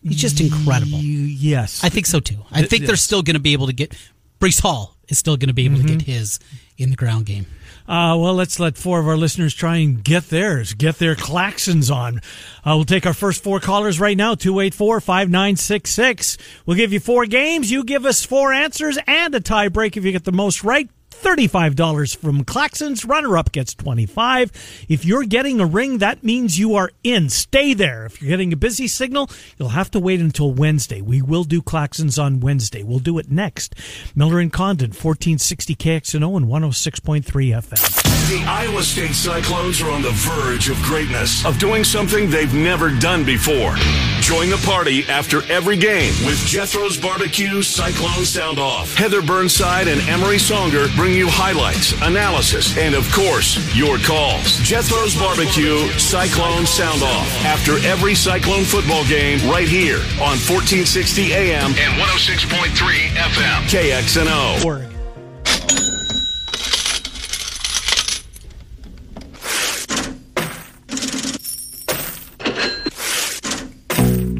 [0.02, 0.98] He's just incredible.
[0.98, 2.38] Yes, I think so too.
[2.50, 3.96] I think they're still going to be able to get
[4.40, 5.86] Breece Hall is still going to be able mm-hmm.
[5.86, 6.40] to get his
[6.76, 7.46] in the ground game.
[7.86, 11.94] Uh, well, let's let four of our listeners try and get theirs, get their claxons
[11.94, 12.18] on.
[12.64, 16.38] Uh, we'll take our first four callers right now 284 5966.
[16.64, 17.70] We'll give you four games.
[17.70, 20.88] You give us four answers and a tie break if you get the most right.
[21.12, 23.08] $35 from Claxons.
[23.08, 24.86] Runner up gets 25.
[24.88, 27.28] If you're getting a ring, that means you are in.
[27.28, 28.06] Stay there.
[28.06, 31.00] If you're getting a busy signal, you'll have to wait until Wednesday.
[31.00, 32.82] We will do Claxons on Wednesday.
[32.82, 33.74] We'll do it next.
[34.14, 38.12] Miller and Condon, 1460 KXNO and 106.3 FM.
[38.28, 42.90] The Iowa State Cyclones are on the verge of greatness, of doing something they've never
[42.98, 43.74] done before.
[44.20, 48.94] Join the party after every game with Jethro's Barbecue Cyclone Sound Off.
[48.94, 54.56] Heather Burnside and Emery Songer bring you highlights, analysis, and of course, your calls.
[54.62, 61.72] Jethro's Barbecue Cyclone Sound Off after every Cyclone football game right here on 1460 AM
[61.74, 62.70] and 106.3
[63.18, 63.66] FM.
[63.66, 64.62] KXNO.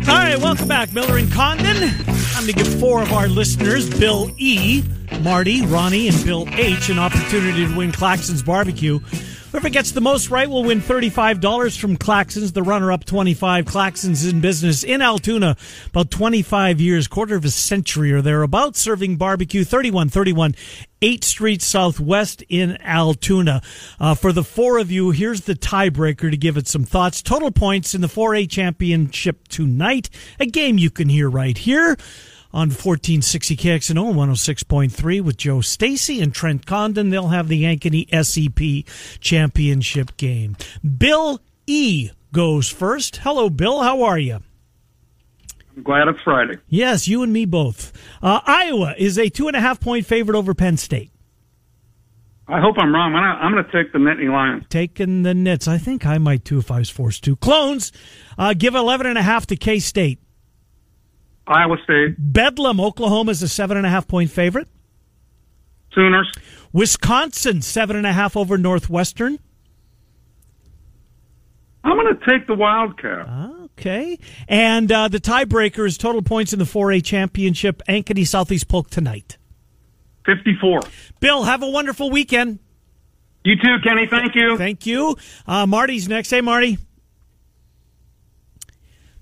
[0.09, 2.22] All right, welcome back, Miller and Condon.
[2.33, 4.83] Time to give four of our listeners, Bill E.,
[5.21, 9.01] Marty, Ronnie, and Bill H., an opportunity to win Claxon's Barbecue.
[9.53, 12.55] Whoever gets the most right will win $35 from Claxons.
[12.55, 13.67] The runner up 25.
[13.67, 15.59] Claxons in business in Altoona
[15.89, 20.55] about 25 years, quarter of a century or thereabouts, serving barbecue 3131
[21.03, 23.61] 8th Street Southwest in Altoona.
[24.01, 27.21] Uh, for the four of you, here's the tiebreaker to give it some thoughts.
[27.21, 30.09] Total points in the 4A championship tonight,
[30.41, 31.99] a game you can hear right here
[32.53, 37.11] on 1460 KXNO 106.3 with Joe Stacy and Trent Condon.
[37.11, 38.87] They'll have the Ankeny SEP
[39.21, 40.57] championship game.
[40.99, 43.19] Bill E goes first.
[43.19, 43.83] Hello, Bill.
[43.83, 44.41] How are you?
[45.77, 46.59] I'm glad it's Friday.
[46.69, 47.93] Yes, you and me both.
[48.23, 51.11] Uh, Iowa is a two and a half point favorite over Penn State.
[52.49, 53.15] I hope I'm wrong.
[53.15, 54.65] I'm going to take the Nittany Lions.
[54.69, 55.69] Taking the Nits.
[55.69, 57.37] I think I might too if I was forced to.
[57.37, 57.93] Clones
[58.37, 60.19] uh, give 11 and a half to K State.
[61.47, 62.15] Iowa State.
[62.19, 64.69] Bedlam, Oklahoma is a seven and a half point favorite.
[65.95, 66.31] Sooners.
[66.73, 69.39] Wisconsin, seven and a half over Northwestern.
[71.85, 73.29] I'm going to take the Wildcat.
[73.65, 74.19] Okay.
[74.49, 77.83] And uh, the tiebreaker is total points in the 4A championship.
[77.89, 79.37] Ankeny Southeast Polk tonight.
[80.25, 80.81] 54.
[81.19, 82.61] Bill, have a wonderful weekend.
[83.45, 84.07] You too, Kenny.
[84.07, 84.57] Thank you.
[84.57, 85.17] Thank you.
[85.47, 86.31] Uh, Marty's next.
[86.31, 86.79] Hey, Marty.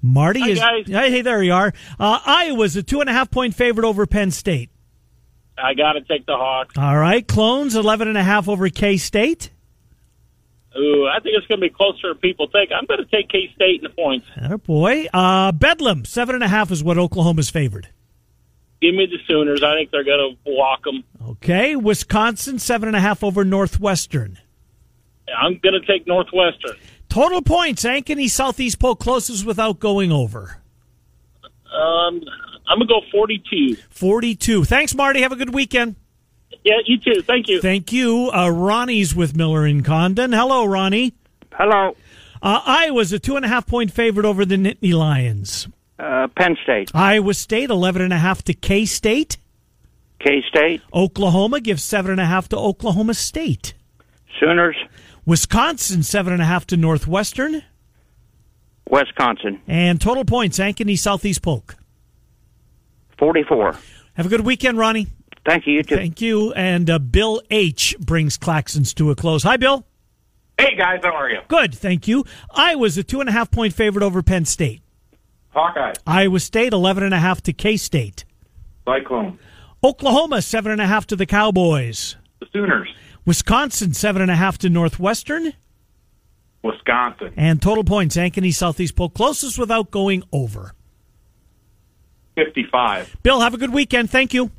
[0.02, 0.58] Marty Hi, is.
[0.58, 0.86] guys.
[0.86, 1.72] Hey, there you are.
[1.98, 4.70] Uh, Iowa's a two and a half point favorite over Penn State.
[5.58, 6.76] I got to take the Hawks.
[6.78, 7.26] All right.
[7.26, 9.50] Clones, 11 and a half over K State.
[10.78, 12.70] Ooh, I think it's going to be closer than people think.
[12.72, 14.26] I'm going to take K State in the points.
[14.40, 15.06] Oh boy.
[15.12, 17.88] Uh, Bedlam, seven and a half is what Oklahoma's favored.
[18.80, 19.62] Give me the Sooners.
[19.62, 21.04] I think they're going to walk them.
[21.30, 21.76] Okay.
[21.76, 24.38] Wisconsin, seven and a half over Northwestern.
[25.36, 26.76] I'm going to take Northwestern.
[27.10, 30.58] Total points, Ankeny Southeast Polk closest without going over.
[31.44, 32.22] Um,
[32.68, 33.76] I'm going to go 42.
[33.90, 34.64] 42.
[34.64, 35.20] Thanks, Marty.
[35.22, 35.96] Have a good weekend.
[36.62, 37.20] Yeah, you too.
[37.22, 37.60] Thank you.
[37.60, 38.30] Thank you.
[38.32, 40.32] Uh, Ronnie's with Miller and Condon.
[40.32, 41.14] Hello, Ronnie.
[41.52, 41.96] Hello.
[42.42, 45.68] Uh, Iowa's a two and a half point favorite over the Nittany Lions.
[45.98, 46.90] Uh, Penn State.
[46.94, 49.36] Iowa State, 11 and a half to K State.
[50.20, 50.80] K State.
[50.94, 53.74] Oklahoma gives seven and a half to Oklahoma State.
[54.38, 54.76] Sooners.
[55.30, 57.62] Wisconsin, seven and a half to Northwestern.
[58.90, 59.60] Wisconsin.
[59.68, 61.76] And total points, Ankeny Southeast Polk.
[63.16, 63.76] 44.
[64.14, 65.06] Have a good weekend, Ronnie.
[65.46, 65.74] Thank you.
[65.74, 65.94] You too.
[65.94, 66.52] Thank you.
[66.54, 67.94] And uh, Bill H.
[68.00, 69.44] brings Claxons to a close.
[69.44, 69.86] Hi, Bill.
[70.58, 71.38] Hey guys, how are you?
[71.46, 72.24] Good, thank you.
[72.50, 74.82] Iowa's a two and a half point favorite over Penn State.
[75.50, 78.24] Hawkeye, Iowa State, 11 and a half to K State.
[78.84, 79.38] Cyclone,
[79.84, 82.16] Oklahoma, seven and a half to the Cowboys.
[82.40, 82.88] the Sooners,
[83.34, 85.52] Wisconsin, seven and a half to Northwestern.
[86.64, 90.74] Wisconsin, And total points, Ankeny Southeast Polk, closest without going over.
[92.34, 93.18] 55.
[93.22, 94.10] Bill, have a good weekend.
[94.10, 94.50] Thank you.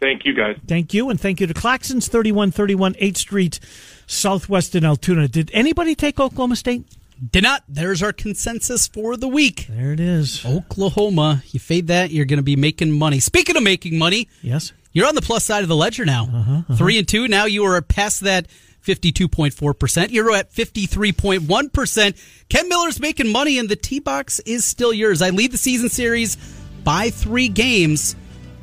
[0.00, 0.56] Thank you guys.
[0.66, 1.08] Thank you.
[1.08, 3.60] And thank you to Claxons, 3131 8th Street,
[4.08, 5.28] Southwest in Altoona.
[5.28, 6.84] Did anybody take Oklahoma State?
[7.30, 7.62] Did not.
[7.68, 9.68] There's our consensus for the week.
[9.70, 10.44] There it is.
[10.44, 11.44] Oklahoma.
[11.52, 13.20] You fade that, you're going to be making money.
[13.20, 14.72] Speaking of making money, Yes.
[14.96, 16.24] You're on the plus side of the ledger now.
[16.24, 17.28] Uh-huh, Three and two.
[17.28, 18.46] Now you are past that
[18.84, 20.10] 52.4%.
[20.10, 22.44] You're at 53.1%.
[22.48, 25.22] Ken Miller's making money, and the T box is still yours.
[25.22, 26.36] I lead the season series
[26.84, 28.16] by three games.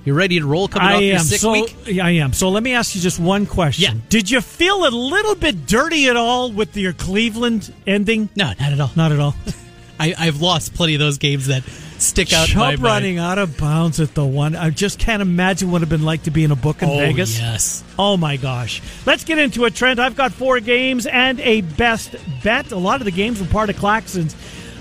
[0.06, 1.24] You're ready to roll coming I off your am.
[1.24, 1.76] sick So, week?
[1.86, 2.34] yeah, I am.
[2.34, 3.96] So let me ask you just one question.
[3.96, 4.02] Yeah.
[4.10, 8.28] Did you feel a little bit dirty at all with your Cleveland ending?
[8.36, 8.92] No, not at all.
[8.96, 9.34] Not at all.
[10.00, 11.64] I, I've lost plenty of those games that
[12.04, 12.84] stick out in my Chubb mind.
[12.84, 14.56] running out of bounds at the one.
[14.56, 16.98] I just can't imagine what it'd been like to be in a book in Oh,
[16.98, 17.38] Vegas.
[17.40, 17.84] yes.
[17.98, 18.82] Oh my gosh.
[19.06, 20.00] Let's get into it, Trent.
[20.00, 22.72] I've got four games and a best bet.
[22.72, 24.36] A lot of the games were part of Claxons.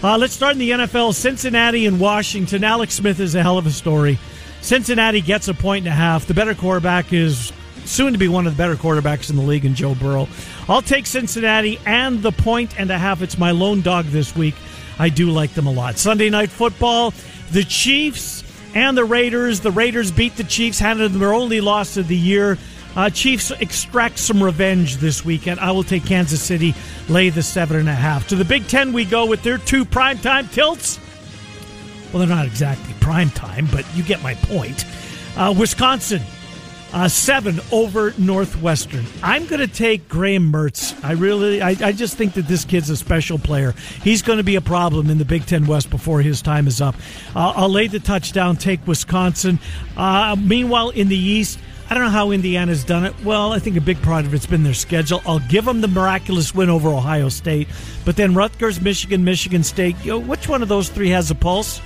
[0.04, 1.14] Uh, let's start in the NFL.
[1.14, 2.64] Cincinnati and Washington.
[2.64, 4.18] Alex Smith is a hell of a story.
[4.60, 6.26] Cincinnati gets a point and a half.
[6.26, 7.52] The better quarterback is
[7.84, 10.28] soon to be one of the better quarterbacks in the league in Joe Burrow.
[10.68, 13.22] I'll take Cincinnati and the point and a half.
[13.22, 14.54] It's my lone dog this week.
[14.99, 15.99] I do like them a lot.
[15.99, 17.12] Sunday night football,
[17.51, 19.61] the Chiefs and the Raiders.
[19.61, 22.59] The Raiders beat the Chiefs, handed them their only loss of the year.
[22.95, 25.61] Uh, Chiefs extract some revenge this weekend.
[25.61, 26.74] I will take Kansas City,
[27.09, 28.28] lay the seven and a half.
[28.28, 30.99] To the Big Ten we go with their two primetime tilts.
[32.12, 34.84] Well, they're not exactly prime time, but you get my point.
[35.36, 36.20] Uh, Wisconsin,
[36.93, 39.05] uh, seven over Northwestern.
[39.22, 41.03] I'm going to take Graham Mertz.
[41.05, 43.72] I really, I, I just think that this kid's a special player.
[44.03, 46.80] He's going to be a problem in the Big Ten West before his time is
[46.80, 46.95] up.
[47.34, 49.59] Uh, I'll lay the touchdown, take Wisconsin.
[49.97, 53.14] Uh, meanwhile, in the East, I don't know how Indiana's done it.
[53.24, 55.20] Well, I think a big part of it's been their schedule.
[55.26, 57.68] I'll give them the miraculous win over Ohio State,
[58.05, 59.97] but then Rutgers, Michigan, Michigan State.
[60.05, 61.80] You know, which one of those three has a pulse?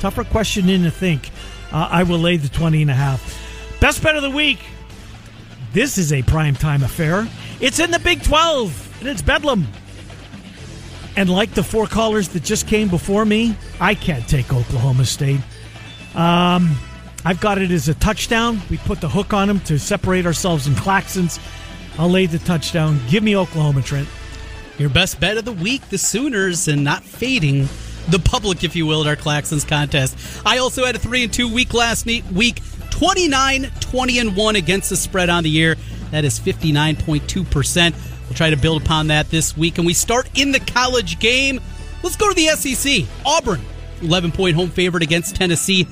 [0.00, 1.30] Tougher question in to think.
[1.72, 3.43] Uh, I will lay the 20 and a half.
[3.84, 4.60] Best bet of the week.
[5.74, 7.28] This is a primetime affair.
[7.60, 9.00] It's in the Big 12.
[9.00, 9.66] and it's Bedlam.
[11.16, 15.40] And like the four callers that just came before me, I can't take Oklahoma State.
[16.14, 16.74] Um,
[17.26, 18.62] I've got it as a touchdown.
[18.70, 21.38] We put the hook on them to separate ourselves in Claxons.
[21.98, 22.98] I'll lay the touchdown.
[23.10, 24.08] Give me Oklahoma, Trent.
[24.78, 27.68] Your best bet of the week, the Sooners, and not fading
[28.08, 30.16] the public, if you will, at our Claxons contest.
[30.46, 32.62] I also had a 3 and 2 week last week,
[32.94, 35.74] 29, 20 and 1 against the spread on the year.
[36.12, 37.94] That is 59.2%.
[38.22, 39.78] We'll try to build upon that this week.
[39.78, 41.60] And we start in the college game.
[42.04, 43.04] Let's go to the SEC.
[43.26, 43.60] Auburn,
[44.00, 45.88] 11 point home favorite against Tennessee.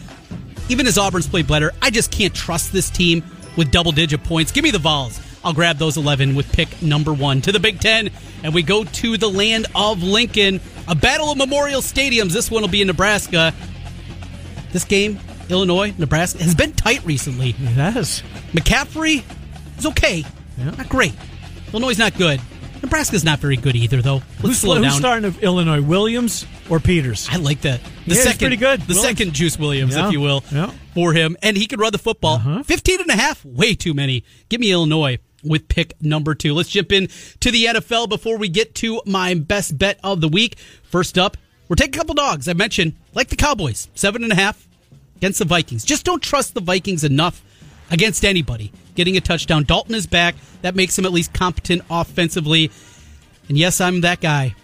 [0.69, 3.25] Even as Auburn's played better, I just can't trust this team
[3.57, 4.53] with double digit points.
[4.53, 5.21] Give me the Vols.
[5.45, 7.41] I'll grab those 11 with pick number one.
[7.41, 8.11] To the Big Ten,
[8.45, 10.61] and we go to the land of Lincoln.
[10.87, 12.33] A battle of memorial stadiums.
[12.33, 13.53] This one will be in Nebraska.
[14.71, 17.51] This game, Illinois, Nebraska, has been tight recently.
[17.51, 18.23] It has.
[18.53, 19.23] McCaffrey
[19.79, 20.25] is okay.
[20.59, 21.15] Not great.
[21.73, 22.41] Illinois is not good.
[22.83, 24.17] Nebraska's not very good either, though.
[24.17, 25.81] Let's Who's, slow who's starting of Illinois?
[25.81, 27.29] Williams or Peters?
[27.31, 27.81] I like that.
[28.07, 28.81] The Yeah, second, pretty good.
[28.81, 29.19] The Williams.
[29.19, 30.65] second Juice Williams, Yeah, if you will, yeah.
[30.65, 30.73] Uh-huh.
[30.95, 31.37] for him.
[31.43, 32.39] And he can run the football.
[32.65, 34.25] 15 and a half, way too many.
[34.49, 36.55] Give me Illinois with pick number two.
[36.55, 37.09] Let's jump in
[37.41, 40.57] to the NFL before we get to my best bet of the week.
[40.83, 41.37] First up,
[41.69, 42.49] we're taking a couple dogs.
[42.49, 44.69] I mentioned, like the Cowboys, seven and a half
[45.23, 45.85] against the Vikings.
[45.85, 47.45] Just don't trust the Vikings enough
[47.93, 48.73] against anybody.
[48.97, 49.63] Getting a touchdown.
[49.63, 50.35] Dalton is back.
[50.63, 52.73] That makes him at least competent offensively.
[53.49, 54.57] And yes, I'm that guy.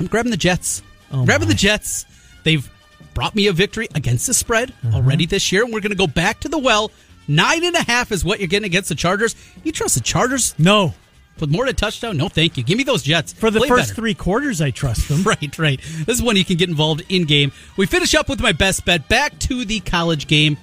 [0.00, 0.82] I'm grabbing the Jets.
[1.12, 2.04] Oh, grabbing the Jets.
[2.42, 2.68] They've
[3.14, 4.96] brought me a victory against the spread Uh-huh.
[4.96, 6.90] already this year, and we're going to go back to the well.
[7.28, 9.36] Nine and a half is what you're getting against the Chargers.
[9.62, 10.94] You trust the Chargers No.
[11.40, 12.16] With more to touchdown?
[12.16, 12.62] No, thank you.
[12.64, 13.94] Give me those Jets For the Play first better.
[13.94, 15.22] three quarters, I trust them.
[15.26, 15.80] Right, right.
[16.06, 17.52] This is when you can get involved in game.
[17.76, 19.08] We finish up with my best bet.
[19.08, 20.56] Back to the college game.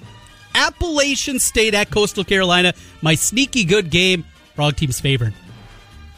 [0.54, 2.72] Appalachian State at Coastal Carolina.
[3.02, 4.24] My sneaky good game.
[4.56, 5.34] Wrong team's favored.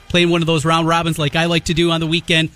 [0.08, 2.50] Playing one of those round robins like I like to do on the weekend.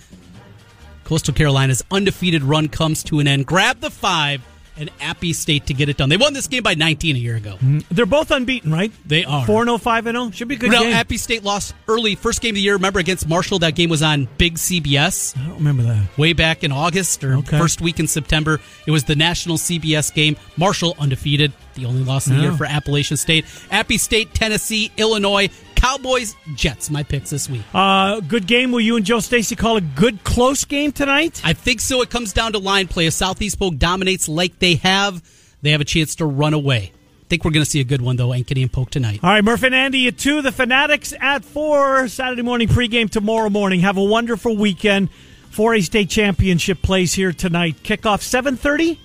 [1.03, 3.45] Coastal Carolina's undefeated run comes to an end.
[3.45, 4.41] Grab the five
[4.77, 6.09] and Appy State to get it done.
[6.09, 7.57] They won this game by 19 a year ago.
[7.61, 8.91] Mm, they're both unbeaten, right?
[9.05, 9.45] They are.
[9.45, 10.31] 4 0, 5 0.
[10.31, 10.93] Should be a good no, game.
[10.93, 12.73] Appy State lost early, first game of the year.
[12.73, 15.37] Remember against Marshall, that game was on Big CBS.
[15.37, 16.17] I don't remember that.
[16.17, 17.57] way back in August or Okay.
[17.59, 18.59] first week in September.
[18.87, 20.35] It was the national CBS game.
[20.57, 23.45] Marshall undefeated, the only loss of the year for Appalachian State.
[23.71, 26.89] Appy State, Tennessee, Illinois, Cowboys, Jets.
[26.89, 27.63] My picks this week.
[27.73, 28.71] Uh, good game.
[28.71, 31.41] Will you and Joe Stacy call a good close game tonight?
[31.43, 32.01] I think so.
[32.01, 33.07] It comes down to line play.
[33.07, 35.23] If Southeast Polk dominates like they have,
[35.61, 36.91] they have a chance to run away.
[36.93, 39.21] I think we're going to see a good one though, Ankeny and Polk tonight.
[39.23, 43.49] All right, Murph and Andy at 2, the Fanatics at 4, Saturday morning pregame tomorrow
[43.49, 43.79] morning.
[43.79, 45.09] Have a wonderful weekend.
[45.51, 47.77] 4A state championship plays here tonight.
[47.83, 48.97] Kickoff 7.30?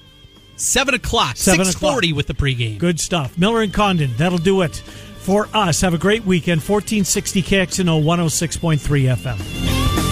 [0.57, 2.17] Seven o'clock, Seven six forty o'clock.
[2.17, 2.79] with the pregame.
[2.79, 3.37] Good stuff.
[3.39, 4.77] Miller and Condon, that'll do it
[5.19, 5.81] for us.
[5.83, 6.61] Have a great weekend.
[6.63, 10.06] 1460 KXNO 106.3 FM.